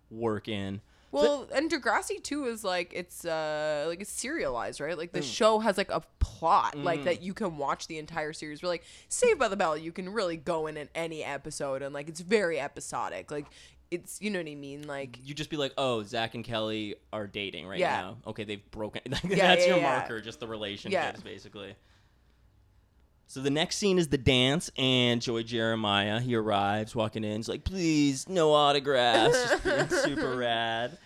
[0.10, 0.82] work in.
[1.12, 4.98] Well, and Degrassi too is like it's uh like it's serialized, right?
[4.98, 5.34] Like the Mm.
[5.34, 8.62] show has like a plot, like that you can watch the entire series.
[8.64, 11.94] Where like Saved by the Bell, you can really go in in any episode, and
[11.94, 13.30] like it's very episodic.
[13.32, 13.46] Like
[13.92, 16.96] it's you know what I mean, like You just be like, oh, Zach and Kelly
[17.12, 18.02] are dating right Yeah.
[18.02, 18.18] now.
[18.28, 19.02] Okay, they've broken.
[19.10, 19.84] That's yeah, your yeah.
[20.00, 21.12] marker, just the relationships, Yeah.
[21.24, 21.76] basically.
[23.32, 27.38] So the next scene is the dance, and Joey Jeremiah he arrives, walking in.
[27.38, 30.98] He's like, "Please, no autographs." Just being super rad.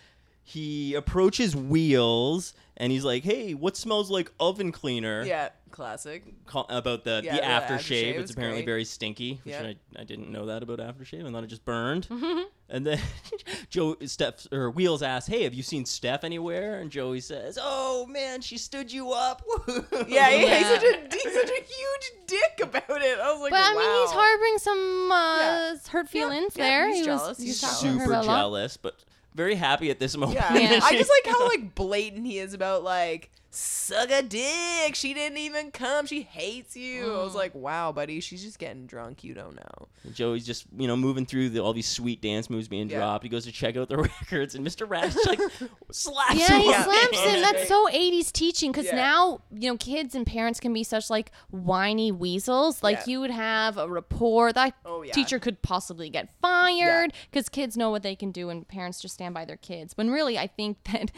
[0.48, 6.22] He approaches Wheels, and he's like, "Hey, what smells like oven cleaner?" yeah, classic.
[6.46, 8.14] Call, about the Yeah, the the aftershave.
[8.14, 8.66] aftershave It's apparently great.
[8.72, 9.72] very stinky, which Yeah.
[9.96, 11.26] I, I didn't know that about aftershave.
[11.26, 12.06] I thought it just burned.
[12.68, 13.00] and then
[13.70, 18.06] Joe Steph or Wheels asks, "Hey, have you seen Steph anywhere?" And Joey says, "Oh
[18.06, 19.42] man, she stood you up."
[20.06, 20.58] Yeah, yeah, Yeah.
[20.58, 23.18] He's, such a, he's such a huge dick about it.
[23.18, 25.74] I was like, But I mean, he's harboring some uh, Yeah.
[25.90, 26.88] hurt feelings yeah, there.
[26.88, 27.28] he's he jealous.
[27.30, 28.94] was, he He's was talking to her super about jealous, but
[29.36, 30.38] very happy at this moment.
[30.40, 30.54] Yeah.
[30.54, 30.80] Yeah.
[30.82, 34.94] I just like how like blatant he is about like suck a dick.
[34.94, 36.06] She didn't even come.
[36.06, 37.04] She hates you.
[37.14, 37.36] I was Mm.
[37.36, 39.24] like, wow, buddy, she's just getting drunk.
[39.24, 39.88] You don't know.
[40.12, 42.98] Joey's just you know moving through the, all these sweet dance moves being Yeah.
[42.98, 43.22] dropped.
[43.24, 44.86] He goes to check out the records, and Mr.
[44.86, 45.40] Raditch like
[45.90, 46.60] slaps Yeah, him.
[46.62, 47.40] he on slaps him.
[47.42, 48.96] That's so 80s teaching because Yeah.
[48.96, 52.82] now, you know, kids and parents can be such like whiny weasels.
[52.82, 53.04] Like Yeah.
[53.12, 55.12] you would have a report that Oh, yeah.
[55.12, 59.14] teacher could possibly get fired because kids know what they can do and parents just
[59.14, 59.96] stand by their kids.
[59.96, 61.10] When really, I think that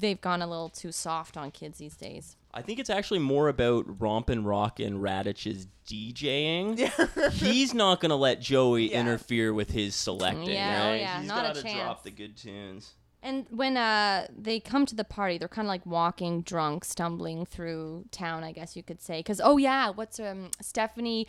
[0.00, 2.36] they've gone a little too soft on kids these days.
[2.54, 7.32] I think it's actually more about Rompin' Rockin' Raditch's DJing.
[7.32, 9.00] He's not gonna let Joey Yeah.
[9.00, 10.48] interfere with his selecting.
[10.50, 11.00] Yeah, oh right?
[11.00, 11.78] yeah, He's not a gotta chance.
[11.78, 12.94] drop the good tunes.
[13.22, 17.44] And when uh they come to the party, they're kind of like walking drunk, stumbling
[17.46, 19.18] through town, I guess you could say.
[19.20, 21.26] Because oh yeah, what's um Stephanie?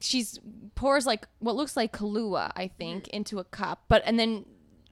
[0.00, 0.40] She's
[0.74, 3.08] pours like what looks like Kahlua, I think, Mm.
[3.08, 3.84] into a cup.
[3.88, 4.46] But and then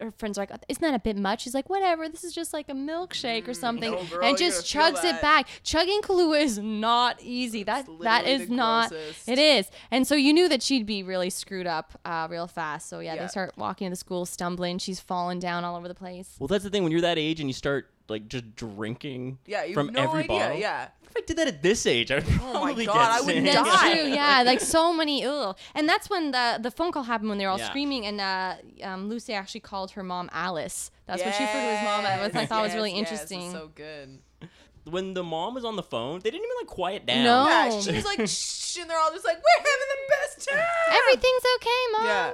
[0.04, 2.08] her friends are like, "Isn't that a bit much?" She's like, "Whatever.
[2.08, 4.92] This is just like a milkshake or something," Mm, no, girl, and you're just gonna
[4.96, 5.22] chugs feel it that.
[5.22, 5.48] back.
[5.62, 7.62] Chugging Kahlua is not easy.
[7.64, 8.90] That It's that literally is the not.
[8.90, 9.28] grossest.
[9.28, 9.70] It is.
[9.90, 12.88] And so you knew that she'd be really screwed up uh, real fast.
[12.88, 13.22] So yeah, Yeah.
[13.22, 14.78] they start walking into school, stumbling.
[14.78, 16.36] She's falling down all over the place.
[16.38, 16.82] Well, that's the thing.
[16.82, 20.02] When you're that age and you start like just drinking Yeah, you from have no
[20.02, 20.38] every idea.
[20.38, 20.58] bottle.
[20.58, 20.88] Yeah.
[21.04, 23.34] If I did that at this age, I'd Oh my probably God, get I would
[23.34, 23.44] sick.
[23.44, 23.52] die.
[23.62, 24.08] That's true.
[24.12, 25.24] Yeah, like so many.
[25.24, 25.56] Ugh.
[25.74, 27.68] And that's when the the phone call happened when they were all Yeah.
[27.68, 30.90] screaming, and uh, um, Lucy actually called her mom Alice.
[31.06, 32.04] That's what she referred to his mom.
[32.06, 32.34] as.
[32.34, 33.52] I thought was really Yes, yes, it's interesting.
[33.52, 34.18] so good.
[34.90, 37.24] When the mom was on the phone, they didn't even like quiet down.
[37.24, 37.46] No.
[37.48, 37.80] Yeah, Oh.
[37.80, 40.64] she's like, shh, and they're all just like, we're having the best time.
[40.92, 42.04] Everything's okay, mom.
[42.06, 42.32] Yeah.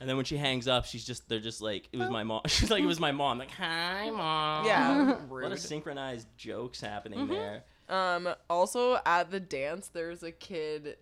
[0.00, 2.42] And then when she hangs up, she's just they're just like it was my mom.
[2.46, 3.38] She's like it was my mom.
[3.38, 4.64] Like hi mom.
[4.66, 5.02] Yeah.
[5.02, 5.52] A lot Rude.
[5.52, 7.32] of synchronized jokes happening Mm-hmm.
[7.32, 7.64] there.
[7.88, 10.98] Um, also at the dance, there's a kid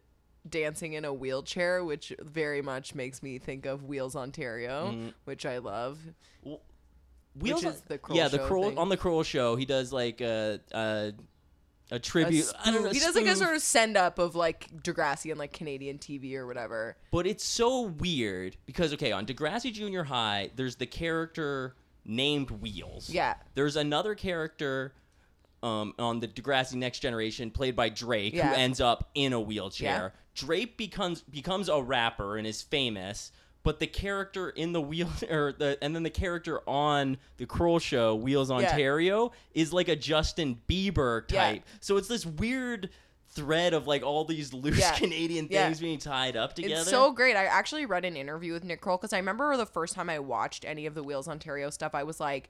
[0.49, 5.13] dancing in a wheelchair, which very much makes me think of Wheels Ontario, Mm.
[5.25, 5.99] which I love.
[7.39, 8.79] Wheels is the Kroll yeah, the Show Kroll thing.
[8.79, 9.57] on the Kroll show.
[9.57, 11.13] He does like a a,
[11.91, 12.51] a tribute.
[12.65, 13.39] I don't know, he does like a spoof.
[13.45, 16.97] sort of send up of like Degrassi and like Canadian TV or whatever.
[17.11, 23.11] But it's so weird because okay, on Degrassi Junior High, there's the character named Wheels.
[23.11, 23.35] Yeah.
[23.55, 24.95] There's another character
[25.63, 28.49] um, on the Degrassi Next Generation played by Drake Yeah.
[28.51, 30.13] who ends up in a wheelchair.
[30.35, 33.33] Drake becomes becomes a rapper and is famous.
[33.67, 37.81] But the character in the wheel, or the, and then the character on the Kroll
[37.81, 41.41] show, Wheels Ontario, is like a Justin Bieber Yeah.
[41.51, 41.65] type.
[41.81, 42.91] So it's this weird
[43.31, 44.93] thread of like all these loose Yeah.
[44.97, 45.65] Canadian Yeah.
[45.67, 46.83] things being tied up together.
[46.83, 47.35] It's so great.
[47.35, 50.21] I actually read an interview with Nick Kroll because I remember the first time I
[50.21, 52.49] watched any of the Wheels Ontario stuff, I was like,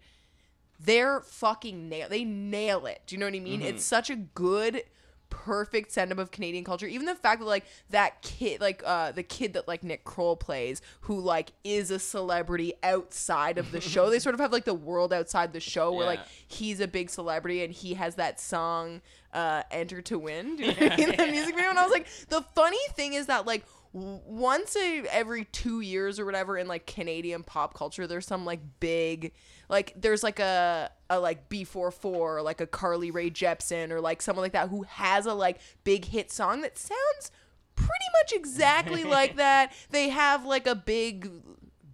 [0.78, 2.10] they're fucking nail.
[2.10, 3.00] They nail it.
[3.06, 3.60] Do you know what I mean?
[3.60, 3.68] Mm-hmm.
[3.68, 4.82] It's such a good,
[5.30, 6.86] perfect send up of Canadian culture.
[6.86, 10.36] Even the fact that like that kid, like uh, the kid that like Nick Kroll
[10.36, 14.10] plays, who like is a celebrity outside of the show.
[14.10, 17.10] They sort of have like the world outside the show where like he's a big
[17.10, 19.00] celebrity and he has that song
[19.32, 21.16] uh enter to win do you know what I mean?
[21.16, 25.04] the music video and i was like the funny thing is that like once a,
[25.10, 29.32] every two years or whatever in like canadian pop culture there's some like big
[29.68, 34.20] like there's like a a like b4-4 or like a carly rae jepsen or like
[34.20, 37.30] someone like that who has a like big hit song that sounds
[37.74, 37.90] pretty
[38.22, 41.30] much exactly like that they have like a big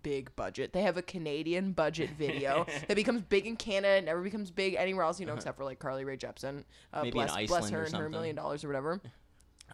[0.02, 0.72] big budget.
[0.72, 4.74] They have a Canadian budget video that becomes big in Canada, and never becomes big
[4.74, 6.64] anywhere else, you know, except for like Carly Rae Jepsen.
[6.92, 9.00] Uh, Maybe in bless, bless her or and her million dollars or whatever.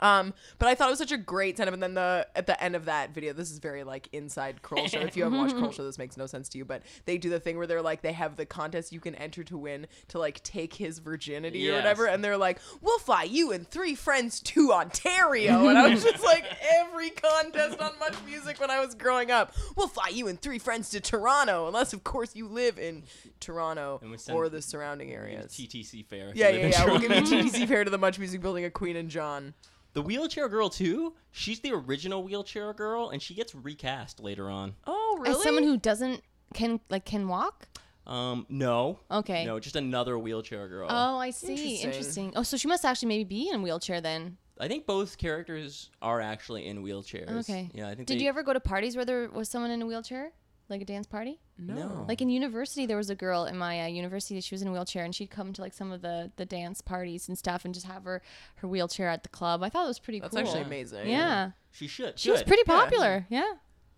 [0.01, 1.75] Um, but I thought it was such a great setup.
[1.75, 4.87] And then the at the end of that video, this is very like inside Kroll
[4.89, 5.01] show.
[5.01, 6.65] If you haven't watched Kroll show, this makes no sense to you.
[6.65, 9.45] But they do the thing where they're like they have the contest you can enter
[9.45, 13.53] to win to like take his virginity or whatever, and they're like, "We'll fly you
[13.53, 16.45] and three friends to Ontario." And I was just like,
[16.81, 20.59] every contest on Much Music when I was growing up, "We'll fly you and three
[20.59, 23.05] friends to Toronto," unless of course you live in
[23.41, 25.53] Toronto or the surrounding areas.
[25.53, 26.33] TTC fare.
[26.35, 26.85] Yeah, yeah, yeah.
[26.85, 29.55] We'll give you TTC fare to the Much Music Building at Queen and John.
[29.99, 31.15] The wheelchair girl too.
[31.33, 34.77] She's the original wheelchair girl, and she gets recast later on.
[34.87, 35.35] Oh, really?
[35.35, 36.23] As someone who doesn't
[36.55, 37.67] can like can walk.
[38.07, 39.45] Um, no, Okay.
[39.45, 40.87] no, just another wheelchair girl.
[40.89, 41.49] Oh, I see.
[41.49, 41.89] Interesting.
[41.89, 42.33] Interesting.
[42.37, 44.37] Oh, so she must actually maybe be in a wheelchair then.
[44.61, 47.41] I think both characters are actually in wheelchairs.
[47.41, 47.69] Okay.
[47.75, 48.07] Yeah, I think.
[48.07, 50.31] Did they, you ever go to parties where there was someone in a wheelchair,
[50.69, 51.41] like a dance party?
[51.59, 52.05] No.
[52.07, 54.41] Like in university, there was a girl in my uh, university.
[54.41, 56.81] She was in a wheelchair, and she'd come to like some of the the dance
[56.81, 58.23] parties and stuff, and just have her
[58.57, 59.63] her wheelchair at the club.
[59.63, 60.45] I thought it was pretty That's cool.
[60.45, 61.09] That's actually amazing.
[61.09, 62.19] Yeah, She should.
[62.19, 62.47] she was should.
[62.47, 62.81] pretty Yeah.
[62.81, 63.27] popular.
[63.29, 63.55] Yeah.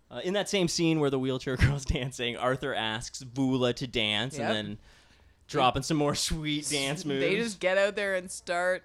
[0.09, 4.37] Uh, in that same scene where the wheelchair girl's dancing, Arthur asks Vula to dance,
[4.37, 4.49] Yep.
[4.49, 4.77] and then
[5.47, 7.21] dropping some more sweet dance moves.
[7.25, 8.83] They just get out there and start,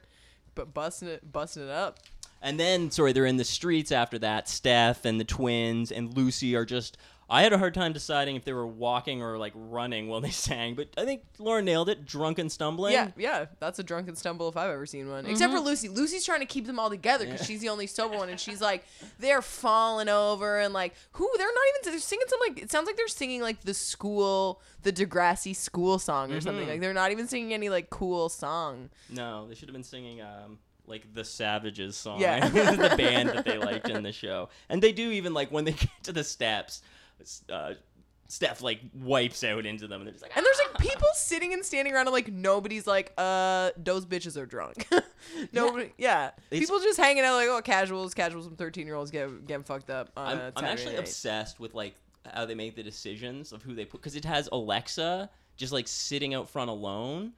[0.54, 1.98] but busting it, busting it up.
[2.42, 4.48] And then, sorry, they're in the streets after that.
[4.48, 6.98] Steph and the twins and Lucy are just.
[7.28, 10.30] I had a hard time deciding if they were walking or like running while they
[10.48, 12.06] sang, but I think Lauren nailed it.
[12.06, 12.92] Drunken stumbling.
[12.92, 15.26] Yeah, yeah, that's a drunken stumble if I've ever seen one.
[15.26, 15.88] Except for Lucy.
[15.88, 17.46] Lucy's trying to keep them all together because Yeah.
[17.46, 18.84] she's the only sober one, and she's like,
[19.18, 21.28] they're falling over and like, who?
[21.36, 21.92] They're not even.
[21.92, 22.62] They're singing some like.
[22.62, 26.66] It sounds like they're singing like the school, the Degrassi school song or something.
[26.66, 26.70] Mhm.
[26.70, 28.90] Like they're not even singing any like cool song.
[29.10, 32.20] No, they should have been singing um like the Savages song.
[32.20, 32.48] Yeah.
[32.48, 34.48] the band that they liked in the show.
[34.68, 36.82] And they do even like when they get to the steps,
[37.50, 37.74] uh,
[38.28, 41.52] Steph like wipes out into them and they're just like And there's like people sitting
[41.52, 44.86] and standing around and like nobody's like, uh, those bitches are drunk.
[45.52, 46.30] Nobody, yeah.
[46.50, 49.64] It's- People just hanging out like, oh, casuals, casuals, some 13 year olds get getting
[49.64, 50.10] fucked up.
[50.16, 51.00] On I'm, I'm actually night.
[51.00, 51.94] obsessed with like
[52.34, 55.86] how they make the decisions of who they put because it has Alexa just like
[55.88, 57.32] sitting out front alone,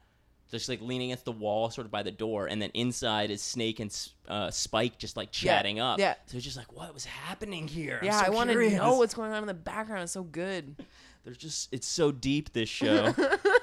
[0.57, 3.41] just like leaning against the wall, sort of by the door, and then inside is
[3.41, 3.95] Snake and
[4.27, 5.99] uh, Spike just like Yeah, chatting up.
[5.99, 6.15] yeah.
[6.25, 7.99] So it's just like, what was happening here?
[8.01, 10.03] I'm Yeah, so I want to know what's going on in the background.
[10.03, 10.75] It's so good.
[11.25, 13.13] There's just it's so deep this show.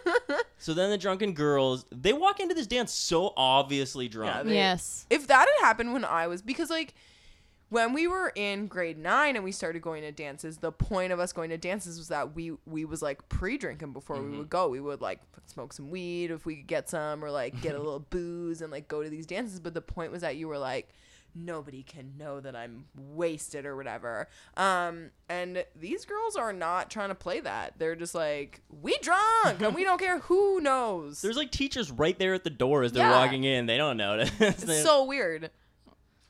[0.58, 4.34] so then the drunken girls they walk into this dance so obviously drunk.
[4.34, 5.06] Yeah, they- Yes.
[5.10, 6.94] If that had happened when I was, because like
[7.68, 11.18] when we were in grade nine and we started going to dances, the point of
[11.20, 14.68] us going to dances was that we we was like pre-drinking before we would go.
[14.68, 17.78] We would like smoke some weed if we could get some, or like get a
[17.78, 19.58] little booze and like go to these dances.
[19.60, 20.88] But the point was that you were like.
[21.38, 24.26] Nobody can know that I'm wasted or whatever.
[24.56, 27.74] Um, and these girls are not trying to play that.
[27.78, 31.20] They're just like, we drunk and we don't care who knows.
[31.22, 33.22] There's like teachers right there at the door as they're Yeah.
[33.22, 33.66] walking in.
[33.66, 34.30] They don't notice.
[34.40, 35.50] it's so weird.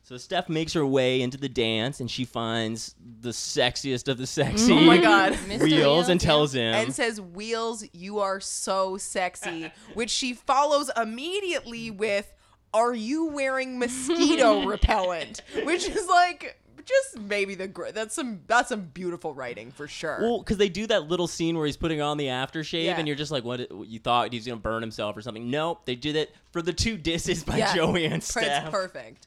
[0.09, 4.27] So Steph makes her way into the dance and she finds the sexiest of the
[4.29, 4.73] sexy.
[4.73, 5.33] Oh my God.
[5.33, 5.63] Mr.
[5.65, 6.75] Wheels and tells him.
[6.75, 12.33] and says, "Wheels, you are so sexy," which she follows immediately with,
[12.73, 18.69] "Are you wearing mosquito repellent?" Which is like just maybe the gr- that's some that's
[18.69, 20.19] some beautiful writing for sure.
[20.21, 22.97] well, because they do that little scene where he's putting on the aftershave, Yeah.
[22.97, 23.73] and you're just like, "What?
[23.89, 26.97] You thought he's gonna burn himself or something?" Nope, they did it for the two
[26.97, 27.75] disses by Yeah.
[27.75, 28.71] Joey and It's Steph.
[28.71, 29.27] perfect.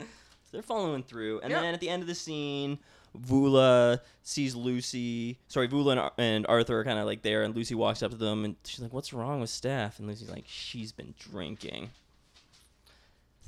[0.50, 1.62] So they're following through, and Yeah.
[1.62, 2.80] then at the end of the scene,
[3.16, 5.38] Vula sees Lucy.
[5.48, 8.12] Sorry, Vula and, Ar- and Arthur are kind of like there, and Lucy walks up
[8.12, 11.92] to them, and she's like, "What's wrong with Steph?" And Lucy's like, "She's been drinking."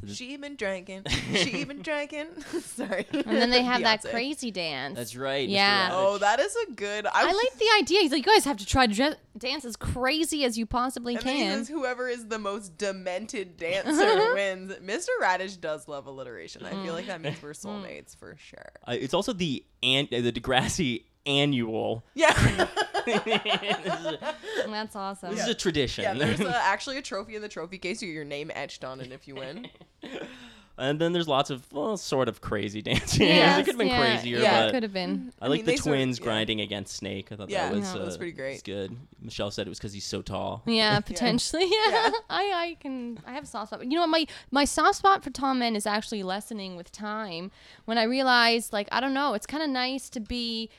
[0.07, 1.03] So She been drinking.
[1.35, 2.27] She been drinking.
[2.61, 3.05] Sorry.
[3.11, 4.09] And then they have that Beyonce.
[4.11, 4.95] crazy dance.
[4.97, 5.47] That's right.
[5.47, 5.53] Mr.
[5.53, 5.89] Yeah.
[5.89, 5.93] Raditch.
[5.93, 7.05] Oh, that is a good.
[7.05, 7.99] I, I was- like the idea.
[8.01, 11.15] He's like, you guys have to try to dre- dance as crazy as you possibly
[11.15, 11.57] And then he can.
[11.59, 14.73] says, whoever is the most demented dancer wins.
[14.83, 15.07] Mr.
[15.21, 16.65] Raditch does love alliteration.
[16.65, 18.71] I feel like that means we're soulmates for sure.
[18.87, 22.03] Uh, it's also the an- uh, the Degrassi annual.
[22.15, 22.67] Yeah.
[23.05, 24.17] This
[24.67, 25.31] That's awesome.
[25.31, 26.03] this is a tradition.
[26.03, 28.01] yeah, there's uh, actually a trophy in the trophy case.
[28.01, 29.67] You get your name etched on it if you win.
[30.77, 33.27] and then there's lots of well, sort of crazy dancing.
[33.27, 35.31] Yes, it could have been yeah, crazier, Yeah, it could have been.
[35.41, 36.23] I, I like mean, the they sort of- twins yeah.
[36.25, 37.31] grinding against Snake.
[37.31, 38.01] I thought Yeah, that was Yeah.
[38.01, 38.53] uh, was pretty great.
[38.53, 38.95] was good.
[39.21, 40.63] Michelle said it was because he's so tall.
[40.65, 41.63] Yeah, potentially.
[41.65, 42.11] Yeah, Yeah.
[42.29, 43.19] I, I can.
[43.25, 43.79] I have a soft spot.
[43.79, 44.09] But you know what?
[44.09, 47.51] My my soft spot for tall men is actually lessening with time.
[47.85, 50.69] When I realized, like, I don't know, it's kind of nice to be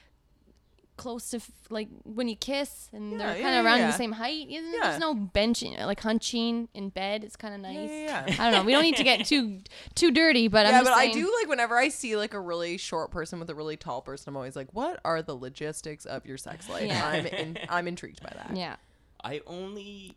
[1.03, 3.79] close to f- like when you kiss and Yeah, they're yeah, kind yeah, of around
[3.81, 3.87] yeah.
[3.89, 4.47] the same height.
[4.49, 4.61] Yeah.
[4.83, 7.25] There's no benching, like hunching in bed.
[7.25, 7.91] It's kind of nice.
[7.91, 8.63] Yeah, yeah, I don't know.
[8.65, 9.61] We don't need to get too
[9.95, 12.41] too dirty, but I'm yeah, just but I do like whenever I see like a
[12.41, 16.05] really short person with a really tall person, I'm always like, "What are the logistics
[16.07, 17.07] of your sex life?" Yeah.
[17.07, 18.57] I'm in, I'm intrigued by that.
[18.57, 18.77] Yeah.
[19.25, 20.17] I only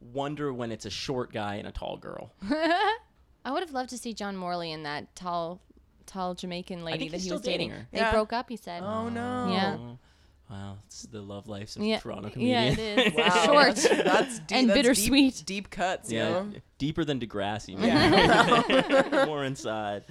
[0.00, 2.32] wonder when it's a short guy and a tall girl.
[2.50, 5.60] I would have loved to see John Morley and that tall,
[6.06, 7.68] tall Jamaican lady think that he still was dating.
[7.68, 7.88] dating her.
[7.92, 8.12] They Yeah.
[8.12, 8.48] broke up.
[8.48, 8.82] He said.
[8.82, 9.48] Oh no.
[9.52, 9.76] Yeah.
[9.78, 9.98] Oh.
[10.50, 12.62] Wow, it's the love lives of Yeah, Toronto comedian.
[12.64, 12.98] yeah, comedian.
[12.98, 13.14] it is.
[13.14, 13.44] Wow.
[13.44, 15.34] Short That's deep, and that's bittersweet.
[15.36, 16.12] Deep, deep cuts.
[16.12, 16.52] You yeah, know?
[16.78, 17.76] deeper than Degrassi.
[17.80, 19.24] Yeah.
[19.26, 20.04] More inside.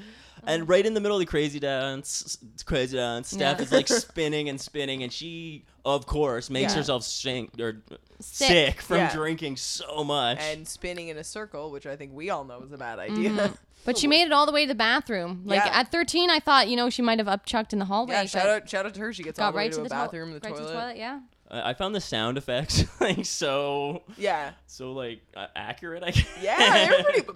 [0.46, 3.64] And right in the middle of the crazy dance, crazy dance, Steph Yeah.
[3.64, 6.80] is like spinning and spinning, and she, of course, makes Yeah.
[6.80, 7.82] herself sink or
[8.20, 8.82] sick, Sick.
[8.82, 9.14] from Yeah.
[9.14, 10.40] drinking so much.
[10.42, 13.30] and spinning in a circle, which I think we all know is a bad idea.
[13.30, 13.54] Mm-hmm.
[13.86, 15.42] But she made it all the way to the bathroom.
[15.46, 15.72] Like Yeah.
[15.80, 18.14] at 13, I thought you know she might have upchucked in the hallway.
[18.14, 19.12] yeah, but shout out, shout out to her.
[19.14, 20.44] She gets all Got the way right to, to the the toilet- bathroom, the right
[20.44, 20.58] toilet.
[20.58, 20.98] to the toilet.
[20.98, 21.20] Yeah.
[21.54, 26.04] I I found the sound effects like so, Yeah, so like uh, accurate.
[26.04, 26.28] I guess.
[26.41, 27.22] yeah, they're pretty.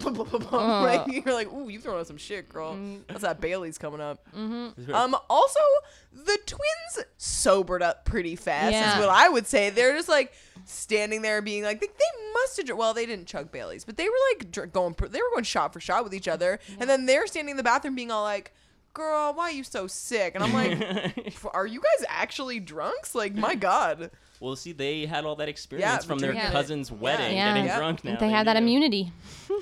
[0.52, 0.84] Uh.
[0.84, 2.74] right, you're like, ooh, you throwing out some shit, girl.
[2.74, 3.00] Mm.
[3.08, 4.26] That's that Bailey's coming up.
[4.36, 4.94] Mm-hmm.
[4.94, 5.60] Um, also,
[6.12, 8.72] the twins sobered up pretty fast.
[8.72, 8.94] Yeah.
[8.94, 9.70] Is what I would say.
[9.70, 10.32] They're just like
[10.64, 12.66] standing there, being like, they, they must have.
[12.66, 14.94] dr- Well, they didn't chug Bailey's, but they were like dr- going.
[14.94, 17.56] pr- They were going shot for shot with each other, and then they're standing in
[17.56, 18.52] the bathroom, being all like.
[18.92, 20.34] Girl, why are you so sick?
[20.34, 23.14] And I'm like, are you guys actually drunks?
[23.14, 24.10] Like, my God.
[24.40, 26.52] well, see, they had all that experience from their drinking it.
[26.52, 27.50] cousin's wedding, Yeah.
[27.54, 27.78] getting Yeah.
[27.78, 28.04] drunk.
[28.04, 28.62] Now they had that knew.
[28.62, 29.12] immunity.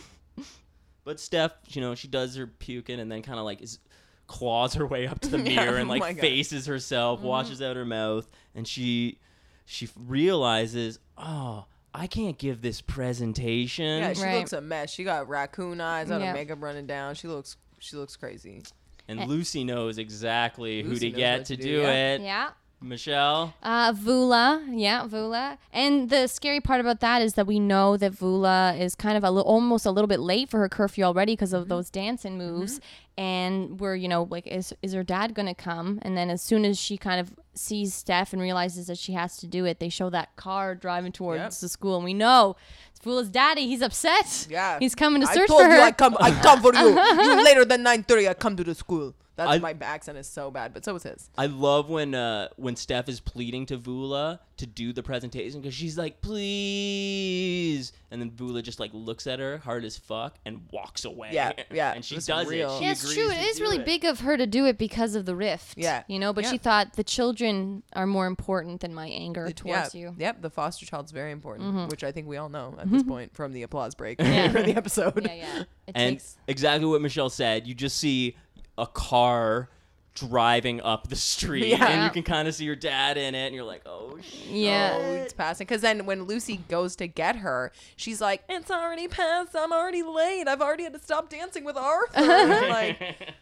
[1.04, 3.78] But Steph, you know, she does her puking and then kind of like is,
[4.26, 6.20] claws her way up to the Yeah, mirror and oh my like God.
[6.20, 7.28] faces herself, mm-hmm.
[7.28, 9.18] washes out her mouth, and she
[9.64, 11.64] she realizes, oh,
[11.94, 14.02] I can't give this presentation.
[14.02, 14.38] Yeah, she Right.
[14.38, 14.90] looks a mess.
[14.92, 16.26] She got raccoon eyes, got Yeah.
[16.28, 17.14] her makeup running down.
[17.14, 18.62] She looks, she looks crazy.
[19.08, 19.24] And eh.
[19.26, 22.14] Lucy knows exactly who to get to to do do, yeah.
[22.14, 22.20] it.
[22.20, 22.50] Yeah.
[22.80, 23.54] Michelle.
[23.62, 25.58] Uh, Vula, yeah, Vula.
[25.72, 29.24] And the scary part about that is that we know that Vula is kind of
[29.24, 31.70] a li- almost a little bit late for her curfew already because of mm-hmm.
[31.70, 32.74] those dancing moves.
[32.74, 32.84] Mm-hmm.
[33.18, 35.98] And we're, you know, like, is is her dad gonna come?
[36.02, 39.36] And then as soon as she kind of sees Steph and realizes that she has
[39.38, 41.52] to do it, they show that car driving towards Yep.
[41.54, 42.54] the school, and we know
[42.92, 43.66] it's Vula's daddy.
[43.66, 44.46] He's upset.
[44.48, 44.78] Yeah.
[44.78, 45.82] he's coming to I search told for you her.
[45.82, 46.90] I come, I come for you.
[47.24, 49.14] you later than nine thirty, I come to the school.
[49.38, 51.30] That's I- my accent is so bad, but so is his.
[51.38, 55.74] I love when uh, when Steph is pleading to Vula to do the presentation because
[55.74, 60.62] she's like, please, and then Vula just like looks at her hard as fuck and
[60.72, 61.30] walks away.
[61.32, 62.74] Yeah, yeah, and she it's does real.
[62.74, 62.78] it.
[62.78, 63.30] She Yeah, it's true.
[63.30, 63.86] It is really it.
[63.86, 65.78] big of her to do it because of the rift.
[65.78, 66.02] Yeah.
[66.08, 66.50] You know, but Yeah.
[66.50, 70.06] she thought the children are more important than my anger towards yeah, you.
[70.10, 70.20] Mm-hmm.
[70.20, 73.34] Yep, the foster child's very important, which I think we all know at this point
[73.34, 74.48] from the applause break Yeah.
[74.52, 75.24] for the episode.
[75.24, 75.60] Yeah, yeah.
[75.86, 77.66] It And takes exactly what Michelle said.
[77.66, 78.36] You just see
[78.78, 79.68] a car
[80.14, 81.86] driving up the street, Yeah.
[81.86, 84.46] and you can kind of see your dad in it, and you're like, oh shit.
[84.48, 84.96] Yeah.
[84.98, 85.64] It's passing.
[85.66, 89.54] Because then when Lucy goes to get her, she's like, "It's already past.
[89.54, 90.48] I'm already late.
[90.48, 92.20] I've already had to stop dancing with Arthur."
[92.68, 93.34] like,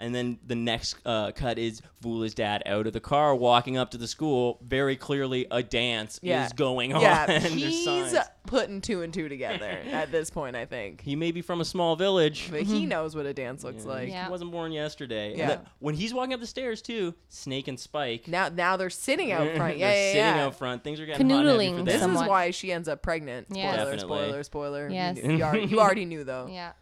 [0.00, 3.90] And then the next uh, cut is Vula's dad out of the car, walking up
[3.90, 4.60] to the school.
[4.64, 6.46] Very clearly, a dance Yeah.
[6.46, 7.00] is going on.
[7.02, 8.14] yeah, There's he's signs.
[8.46, 10.54] putting two and two together at this point.
[10.54, 12.48] I think, He may be from a small village.
[12.50, 14.08] but he knows what a dance looks Yeah, like.
[14.08, 14.24] Yeah.
[14.26, 15.30] He wasn't born yesterday.
[15.30, 15.46] And Yeah.
[15.48, 18.28] that- when he's walking up the stairs too, Snake and Spike.
[18.28, 19.78] Now, now they're sitting out front.
[19.78, 20.46] Yeah, they're yeah, sitting yeah.
[20.46, 20.84] out front.
[20.84, 21.84] Things are getting hot and heavy for Canoodling them.
[21.86, 22.28] This is somewhat.
[22.28, 23.48] why she ends up pregnant.
[23.50, 23.72] Yeah.
[23.72, 24.16] Spoiler, Definitely.
[24.28, 24.88] spoiler, spoiler.
[24.90, 25.16] Yes.
[25.16, 26.46] knew- You, already, you already knew though.
[26.48, 26.72] Yeah.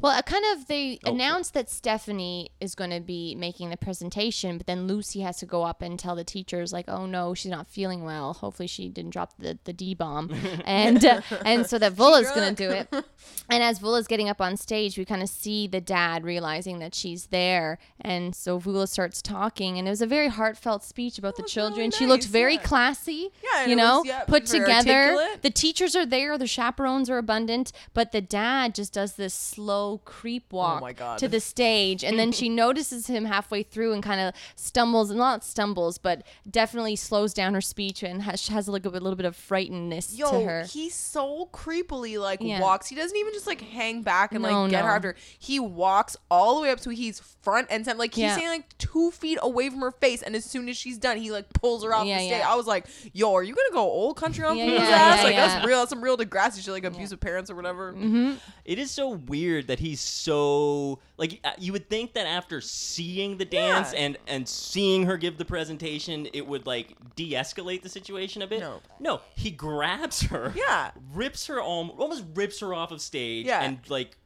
[0.00, 3.76] Well, uh, kind of they Oh, announced that Stephanie is going to be making the
[3.76, 7.34] presentation, but then Lucy has to go up and tell the teachers like, "Oh no,
[7.34, 8.32] she's not feeling well.
[8.34, 10.30] Hopefully, she didn't drop the the D bomb."
[10.64, 12.88] and uh, and so that Vula's going to do it.
[13.50, 16.94] And as Vula's getting up on stage, we kind of see the dad realizing that
[16.94, 21.36] she's there, and so Vula starts talking, and it was a very heartfelt speech about
[21.36, 21.90] the was really children.
[21.90, 22.62] she looked very yeah.
[22.62, 24.92] classy, Yeah, you know, was- yeah, put together.
[25.16, 25.42] articulate.
[25.42, 29.89] The teachers are there, the chaperones are abundant, but the dad just does this slow
[29.98, 31.18] creep walk Oh my God.
[31.18, 35.44] to the stage, and then she notices him halfway through and kind of stumbles, not
[35.44, 39.36] stumbles, but definitely slows down her speech and has, has like a, little bit of
[39.36, 40.64] frightenedness Yo, to her.
[40.64, 42.60] he so creepily like Yeah.
[42.60, 42.88] walks.
[42.88, 45.14] He doesn't even just like hang back and No, like get her after.
[45.38, 47.98] He walks all the way up so he's front and center.
[47.98, 48.32] Like he's Yeah.
[48.36, 51.30] standing like two feet away from her face, and as soon as she's done, he
[51.30, 52.38] like pulls her off Yeah, the stage.
[52.40, 52.50] yeah.
[52.50, 55.18] I was like, "Yo, are you gonna go old country on Yeah, Blue's yeah, ass?
[55.18, 55.46] yeah, like yeah.
[55.48, 55.78] that's real.
[55.78, 58.34] That's some real Degrassi shit, like abusive parents or whatever." Mm-hmm.
[58.64, 63.38] It is so weird that he's so like uh, you would think that after seeing
[63.38, 64.00] the dance Yeah.
[64.00, 68.60] and and seeing her give the presentation, it would like de-escalate the situation a bit.
[68.60, 68.80] No.
[69.00, 70.90] no, he grabs her, Yeah.
[71.14, 73.62] rips her almost, almost rips her off of stage, Yeah.
[73.62, 74.16] and like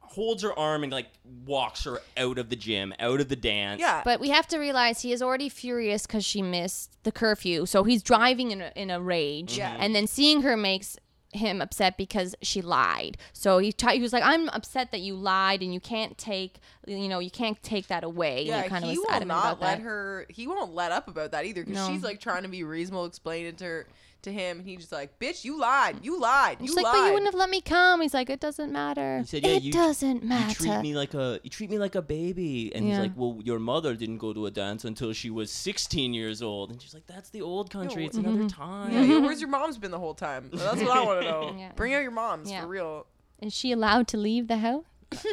[0.00, 1.08] holds her arm and like
[1.44, 3.80] walks her out of the gym, out of the dance.
[3.80, 7.66] Yeah, But we have to realize he is already furious because she missed the curfew.
[7.66, 9.58] So he's driving in a, in a rage.
[9.58, 9.76] Yeah.
[9.78, 10.96] And then seeing her makes
[11.36, 13.16] him upset because she lied.
[13.32, 16.58] So he, t- he was like, I'm upset that you lied and you can't take,
[16.86, 18.38] you know, you can't take that away.
[18.38, 19.80] And yeah, he kind of he was will not let that.
[19.80, 20.26] her.
[20.28, 21.92] He won't let up about that either because No.
[21.92, 23.86] she's like trying to be reasonable, explaining to her
[24.24, 25.98] to him, and he's just like, "Bitch, you lied.
[26.02, 26.58] You lied.
[26.60, 28.00] You She's like, but you wouldn't have let me come.
[28.02, 29.18] He's like, it doesn't matter.
[29.20, 30.40] He said, "Yeah, it you- doesn't matter.
[30.42, 30.80] You matter.
[30.80, 33.02] treat me like a you treat me like a baby, and he's Yeah.
[33.02, 36.70] like, "Well, your mother didn't go to a dance until she was 16 years old,"
[36.70, 38.02] and she's like, "That's the old country.
[38.02, 38.52] No, It's another Mhm.
[38.54, 40.50] time." yeah, yo, where's your mom's been the whole time?
[40.52, 41.54] That's what I want to know.
[41.58, 41.72] Yeah.
[41.76, 42.62] Bring out your moms Yeah.
[42.62, 43.06] for real.
[43.42, 44.84] Is she allowed to leave the house?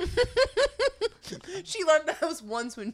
[1.63, 2.93] She left the house once when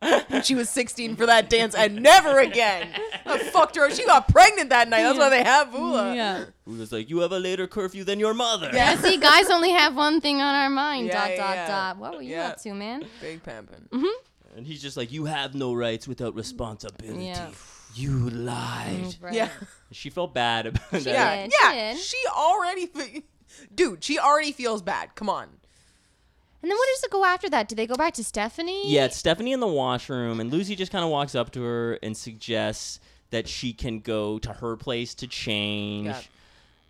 [0.00, 2.88] when she was 16 for that dance, and never again.
[3.26, 3.90] I fucked her.
[3.90, 5.02] She got pregnant that night.
[5.02, 6.14] That's why they have Vula.
[6.14, 6.44] Yeah.
[6.66, 8.92] He was like, "You have a later curfew than your mother." Yeah.
[8.92, 11.06] Yeah, see, guys only have one thing on our mind.
[11.06, 11.66] Yeah, dot yeah, dot yeah.
[11.68, 11.96] dot.
[11.98, 12.48] What were you Yeah.
[12.48, 13.04] up to, man?
[13.20, 13.88] Big pimpin'.
[14.56, 17.24] And he's just like, "You have no rights without responsibility.
[17.26, 17.48] Yeah.
[17.94, 19.34] You lied." Mm, right.
[19.34, 19.48] Yeah.
[19.92, 21.02] She felt bad about that.
[21.04, 21.92] Yeah, did, she yeah.
[21.94, 22.00] did.
[22.00, 23.22] She already, fe-
[23.74, 24.04] dude.
[24.04, 25.14] She already feels bad.
[25.14, 25.48] Come on.
[26.62, 27.68] And then what does it go after that?
[27.68, 28.90] Do they go back to Stephanie?
[28.92, 31.98] Yeah, it's Stephanie in the washroom, and Lucy just kind of walks up to her
[32.02, 32.98] and suggests
[33.30, 36.06] that she can go to her place to change.
[36.06, 36.20] Yeah.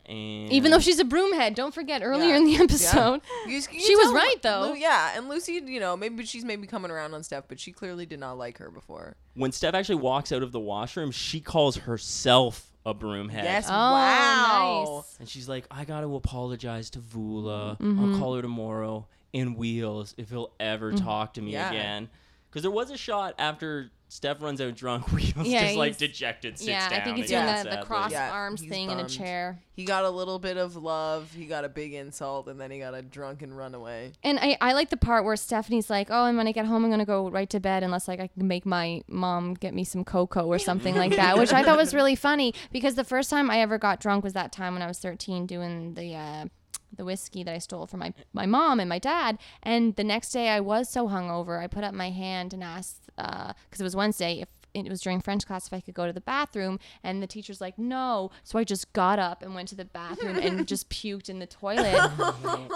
[0.06, 2.36] And Even though she's a broomhead, don't forget earlier Yeah.
[2.38, 2.62] in the Yeah.
[2.62, 3.20] episode.
[3.46, 4.68] You- you She was tell right, though.
[4.70, 7.72] Lu- yeah, and Lucy, you know, maybe she's maybe coming around on Steph, but she
[7.72, 9.16] clearly did not like her before.
[9.34, 13.42] when Steph actually walks out of the washroom, she calls herself a broomhead.
[13.44, 13.66] Yes.
[13.68, 15.04] Oh, Wow.
[15.04, 15.16] nice.
[15.20, 17.78] And she's like, I got to apologize to Vula.
[17.78, 18.14] Mm-hmm.
[18.14, 21.04] I'll call her tomorrow in Wheels if he'll ever Mm-hmm.
[21.04, 21.68] talk to me Yeah.
[21.70, 22.08] again.
[22.50, 26.56] Because there was a shot after Steph runs out drunk, Wheels Yeah, just like dejected
[26.56, 27.00] sits Yeah, down.
[27.02, 27.62] I think he's doing Yeah.
[27.62, 29.58] the, the cross Yeah, arms he's thing in a chair.
[29.74, 31.30] He got a little bit of love.
[31.36, 34.12] He got a big insult, and then he got a drunken runaway.
[34.24, 36.84] And I, I like the part where Stephanie's like, oh, and when I get home,
[36.84, 39.74] I'm going to go right to bed unless like I can make my mom get
[39.74, 43.04] me some cocoa or something like that, which I thought was really funny because the
[43.04, 46.14] first time I ever got drunk was that time when I was 13 doing the,
[46.14, 46.46] uh,
[46.94, 49.38] the whiskey that I stole from my, my mom and my dad.
[49.62, 53.10] And the next day I was so hungover, I put up my hand and asked,
[53.16, 56.06] uh, because it was Wednesday, if it was during French class if I could go
[56.06, 58.30] to the bathroom, and the teacher's like, no.
[58.44, 61.46] So I just got up and went to the bathroom and just puked in the
[61.46, 62.10] toilet.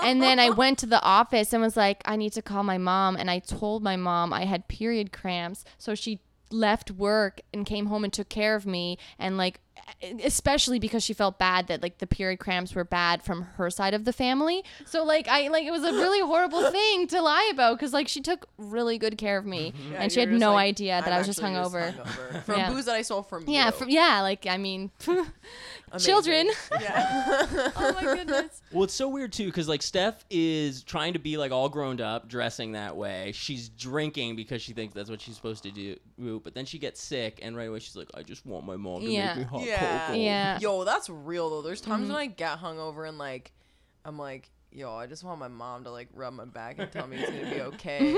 [0.03, 2.79] and then I went to the office and was like, I need to call my
[2.79, 3.17] mom.
[3.17, 5.65] And I told my mom I had period cramps.
[5.79, 9.61] So she left work and came home and took care of me and like
[10.25, 13.95] especially because she felt bad that like the period cramps were bad from her side
[13.95, 17.49] of the family so like i like it was a really horrible thing to lie
[17.53, 20.53] about because like she took really good care of me Yeah, and she had no
[20.55, 22.69] like, idea that "I'm i was just actually hungover hungover from Yeah.
[22.71, 23.73] booze that I stole from yeah you.
[23.73, 24.91] from, yeah like i mean
[25.93, 26.11] Amazing.
[26.13, 27.47] children Yeah.
[27.77, 31.37] oh my goodness Well, it's so weird too, because like Steph is trying to be
[31.37, 33.33] like all grown up, dressing that way.
[33.35, 36.41] She's drinking because she thinks that's what she's supposed to do.
[36.43, 39.03] But then she gets sick, and right away she's like, "I just want my mom
[39.03, 39.35] to Yeah.
[39.35, 40.07] make me hot yeah.
[40.07, 40.59] cocoa." Yeah.
[40.61, 41.63] Yo, that's real though.
[41.63, 42.13] There's times Mm-hmm.
[42.15, 43.53] when I get hungover and like,
[44.05, 47.07] I'm like, yo, I just want my mom to like rub my back and tell
[47.07, 48.17] me it's gonna be okay.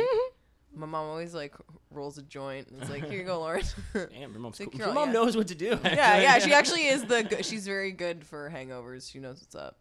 [0.74, 1.54] My mom always like
[1.90, 3.62] rolls a joint and it's like, here you go, Lauren.
[3.94, 4.80] Damn, your mom's Like, cool.
[4.80, 5.12] Your mom yeah.
[5.14, 5.78] knows what to do.
[5.84, 6.38] yeah, yeah.
[6.38, 7.22] She actually is the.
[7.22, 9.10] Good, she's very good for hangovers.
[9.10, 9.78] She knows what's up.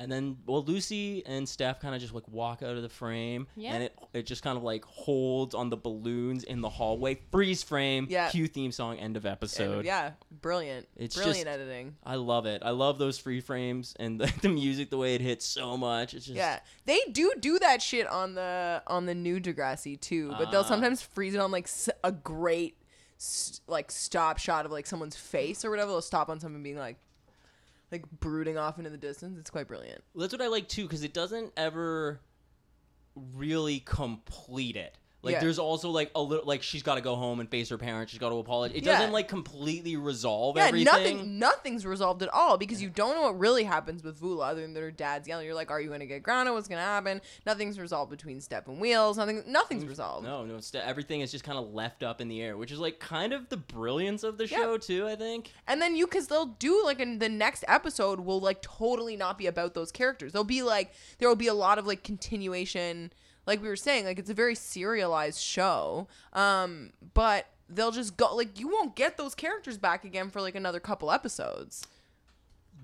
[0.00, 3.48] And then, well, Lucy and Steph kind of just like walk out of the frame,
[3.56, 3.72] Yeah.
[3.74, 7.20] and it it just kind of like holds on the balloons in the hallway.
[7.32, 8.06] Freeze frame.
[8.08, 8.30] Yeah.
[8.30, 8.98] Cue theme song.
[8.98, 9.84] End of episode.
[9.84, 10.86] Yeah, brilliant.
[10.96, 11.96] It's brilliant just- editing.
[12.04, 12.62] I love it.
[12.64, 16.14] I love those free frames and the, the music, the way it hits so much.
[16.14, 20.32] It's just Yeah, they do do that shit on the on the new Degrassi too,
[20.38, 20.64] but they'll Ah.
[20.64, 21.68] sometimes freeze it on like
[22.04, 22.76] a great
[23.66, 25.90] like stop shot of like someone's face or whatever.
[25.90, 26.98] They'll stop on someone being like
[27.90, 29.38] like brooding off into the distance.
[29.38, 30.02] It's quite brilliant.
[30.14, 32.20] That's what I like too, because it doesn't ever
[33.34, 34.97] really complete it.
[35.22, 35.40] Like Yeah.
[35.40, 38.12] there's also like a little like she's got to go home and face her parents.
[38.12, 38.76] She's got to apologize.
[38.78, 38.98] It Yeah.
[38.98, 40.84] doesn't like completely resolve Yeah, everything.
[40.84, 44.60] nothing nothing's resolved at all because you don't know what really happens with Vula other
[44.62, 45.46] than that her dad's yelling.
[45.46, 46.54] You're like, are you gonna get grounded?
[46.54, 47.20] What's gonna happen?
[47.44, 49.16] Nothing's resolved between Steph and Wheels.
[49.18, 49.42] Nothing.
[49.46, 50.24] Nothing's mm, resolved.
[50.24, 52.78] No, no, it's, everything is just kind of left up in the air, which is
[52.78, 55.08] like kind of the brilliance of the show too.
[55.08, 55.52] I think.
[55.66, 59.36] And then you, because they'll do like in the next episode will like totally not
[59.36, 60.32] be about those characters.
[60.32, 63.12] They'll be like there will be a lot of like continuation,
[63.48, 66.06] like we were saying, like it's a very serialized show.
[66.34, 70.54] Um, but they'll just go like you won't get those characters back again for like
[70.54, 71.84] another couple episodes.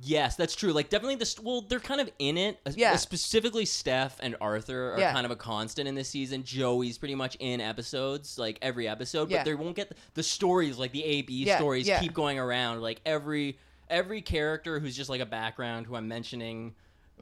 [0.02, 0.72] Yes, that's true.
[0.72, 2.58] Like definitely the st- well, they're kind of in it.
[2.66, 2.96] Uh, Yeah.
[2.96, 5.12] Specifically, Steph and Arthur are Yeah.
[5.12, 6.42] kind of a constant in this season.
[6.42, 9.38] Joey's pretty much in episodes, like every episode, Yeah.
[9.38, 12.38] but they won't get the, the stories like the A B Yeah, stories keep going
[12.40, 12.80] around.
[12.82, 13.56] Like every
[13.88, 16.74] every character who's just like a background who I'm mentioning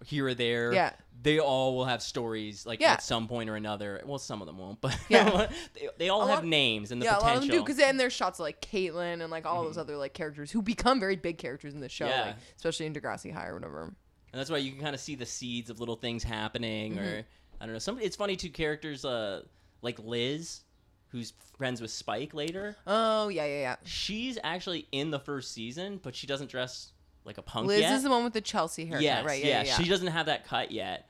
[0.05, 0.73] here or there.
[0.73, 0.93] Yeah.
[1.23, 2.93] They all will have stories like Yeah.
[2.95, 4.03] at some point or another.
[4.05, 5.47] Well, some of them won't, but Yeah.
[5.75, 7.43] they, they all A have lot- names and the yeah, a lot potential.
[7.43, 9.97] of them do because then there's shots of like Caitlin and like all those other
[9.97, 12.23] like characters who become very big characters in the show, Yeah.
[12.23, 13.83] like, especially in Degrassi High or whatever.
[13.85, 17.05] And that's why you can kind of see the seeds of little things happening, Mm-hmm.
[17.05, 17.25] or
[17.61, 17.79] I don't know.
[17.79, 18.51] Some it's funny too.
[18.51, 19.43] Characters uh,
[19.83, 20.63] like Liz,
[21.11, 22.75] who's friends with Spike later.
[22.87, 23.77] Oh yeah, yeah, yeah.
[23.85, 26.91] She's actually in the first season, but she doesn't dress
[27.25, 27.95] like a punk Liz yet.
[27.95, 29.41] is the one with the Chelsea haircut, yes, right?
[29.41, 29.69] Yeah, yeah, yeah.
[29.69, 29.75] yeah.
[29.77, 31.09] She doesn't have that cut yet.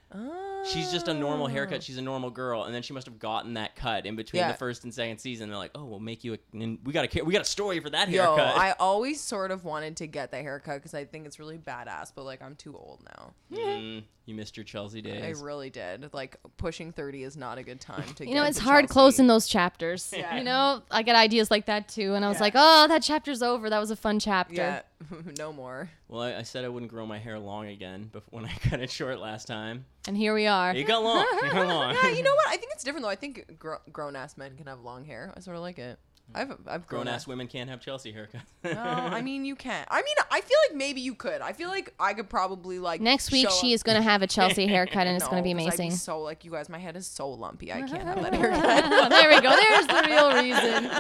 [0.64, 1.48] She's just a normal Oh.
[1.48, 1.82] haircut.
[1.82, 4.52] She's a normal girl, and then she must have gotten that cut in between Yeah.
[4.52, 5.48] the first and second season.
[5.48, 6.38] They're like, "Oh, we'll make you a.
[6.52, 7.22] and We got a.
[7.24, 8.44] We got a story for that haircut." Yo.
[8.60, 12.12] I always sort of wanted to get the haircut because I think it's really badass,
[12.14, 13.32] but like I'm too old now.
[13.52, 15.36] Mm, you missed your Chelsea days.
[15.38, 16.14] I really did.
[16.14, 18.26] Like pushing 30 is not a good time to.
[18.28, 18.92] You know, it's hard Chelsea.
[18.92, 20.14] closing those chapters.
[20.16, 20.36] Yeah.
[20.36, 22.42] You know, I get ideas like that too, and I was Yeah.
[22.44, 23.68] like, oh, that chapter's over.
[23.68, 24.54] That was a fun chapter.
[24.54, 24.82] Yeah,
[25.38, 25.90] no more.
[26.06, 28.78] well, I, I said I wouldn't grow my hair long again, but when I cut
[28.80, 30.74] it short last time, And here we are.
[30.74, 31.24] You got long.
[31.44, 31.94] It got long.
[31.94, 32.48] Yeah, you know what?
[32.48, 33.10] I think it's different though.
[33.10, 35.32] I think gr- grown ass men can have long hair.
[35.36, 35.98] I sort of like it.
[36.34, 37.22] I've I've grown Grown ass.
[37.22, 38.40] ass women can't have Chelsea haircuts.
[38.64, 39.86] No, I mean you can't.
[39.90, 41.42] I mean, I feel like maybe you could.
[41.42, 44.02] I feel like I could probably like Next week, show she up- is going to
[44.02, 45.98] have a Chelsea haircut, and it's going to be No, 'cause I'd amazing.
[45.98, 47.70] so like you guys, my head is so lumpy.
[47.72, 49.10] I can't have that haircut.
[49.10, 49.54] there we go.
[49.54, 50.90] There's the real reason.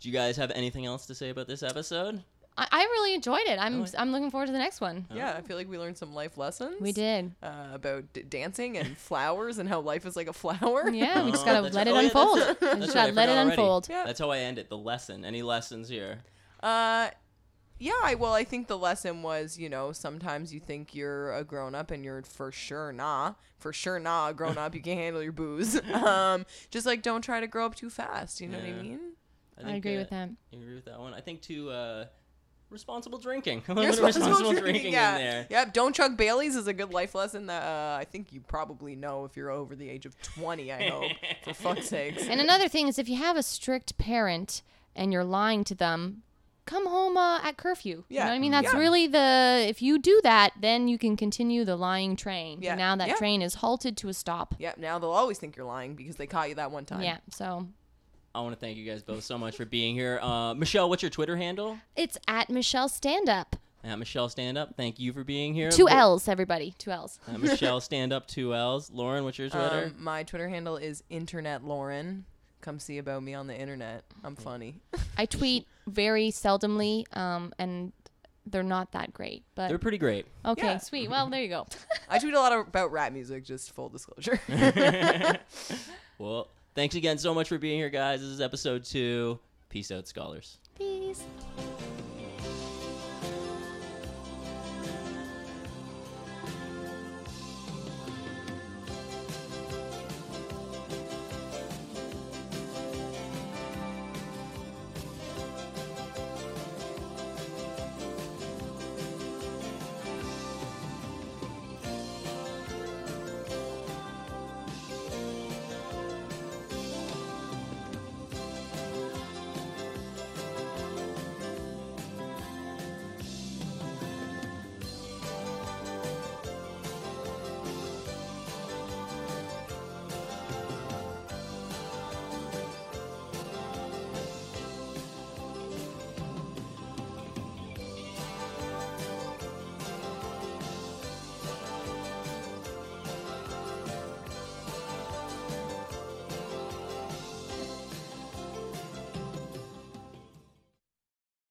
[0.00, 2.22] Do you guys have anything else to say about this episode?
[2.58, 3.58] I, I really enjoyed it.
[3.60, 3.90] I'm Really?
[3.98, 5.06] I'm looking forward to the next one.
[5.14, 6.76] yeah, I feel like we learned some life lessons.
[6.80, 7.32] We did.
[7.42, 10.88] uh, about d- dancing and flowers and how life is like a flower.
[10.90, 12.38] Yeah, we just Oh, gotta that's let it Oh, unfold.
[12.38, 13.50] that's- That's just gotta let it already.
[13.50, 13.88] unfold.
[13.90, 14.04] Yeah.
[14.06, 14.68] That's how I end it.
[14.70, 15.24] The lesson.
[15.24, 16.22] Any lessons here?
[16.62, 17.08] Uh,
[17.78, 17.92] yeah.
[18.02, 21.74] I, well, I think the lesson was, you know, sometimes you think you're a grown
[21.74, 24.74] up and you're for sure nah, for sure nah, a grown up.
[24.74, 25.78] You can't handle your booze.
[25.92, 28.40] Um, just like don't try to grow up too fast.
[28.40, 29.00] You know what I mean?
[29.62, 30.30] I agree with that.
[30.52, 31.12] I agree with that one.
[31.14, 31.68] I think too.
[31.70, 32.06] Uh,
[32.70, 33.62] responsible drinking.
[33.68, 35.16] A You're little responsible responsible drinking, drinking yeah.
[35.16, 35.46] in there.
[35.50, 35.72] Yep.
[35.74, 39.24] Don't chug Bailey's is a good life lesson that uh, I think you probably know
[39.24, 40.72] if you're over the age of 20.
[40.72, 41.12] I hope.
[41.44, 42.26] for fuck's sakes.
[42.26, 44.62] And another thing is, if you have a strict parent
[44.94, 46.22] and you're lying to them,
[46.64, 47.98] come home uh, at curfew.
[48.08, 48.24] You Yeah.
[48.24, 48.50] know what I mean?
[48.52, 48.78] That's Yeah.
[48.80, 49.64] really the.
[49.68, 52.58] If you do that, then you can continue the lying train.
[52.60, 52.74] Yeah.
[52.74, 53.14] Now that Yeah.
[53.14, 54.54] train is halted to a stop.
[54.58, 54.78] Yep.
[54.78, 57.02] Now they'll always think you're lying because they caught you that one time.
[57.02, 57.18] Yeah.
[57.30, 57.68] So
[58.36, 60.18] I want to thank you guys both so much for being here.
[60.20, 61.78] Uh, Michelle, what's your Twitter handle?
[61.96, 63.56] it's at Michelle Stand Up.
[63.82, 64.74] At Michelle Stand Up.
[64.76, 65.70] Thank you for being here.
[65.70, 66.74] Two Lo- L's, everybody.
[66.76, 67.18] Two L's.
[67.28, 68.28] At Michelle Stand Up.
[68.28, 68.90] Two L's.
[68.90, 69.86] Lauren, what's your Twitter?
[69.86, 72.26] Um, my Twitter handle is Internet Lauren.
[72.60, 74.04] Come see about me on the internet.
[74.22, 74.80] I'm funny.
[75.16, 77.92] I tweet very seldomly, um, and
[78.44, 79.44] they're not that great.
[79.54, 80.26] But They're pretty great.
[80.44, 80.78] okay, Yeah.
[80.78, 81.08] sweet.
[81.08, 81.66] Well, there you go.
[82.10, 84.40] I tweet a lot about rap music, just full disclosure.
[86.18, 88.20] Well, thanks again so much for being here, guys.
[88.20, 89.40] This is episode two.
[89.68, 90.58] Peace out, scholars.
[90.78, 91.24] Peace.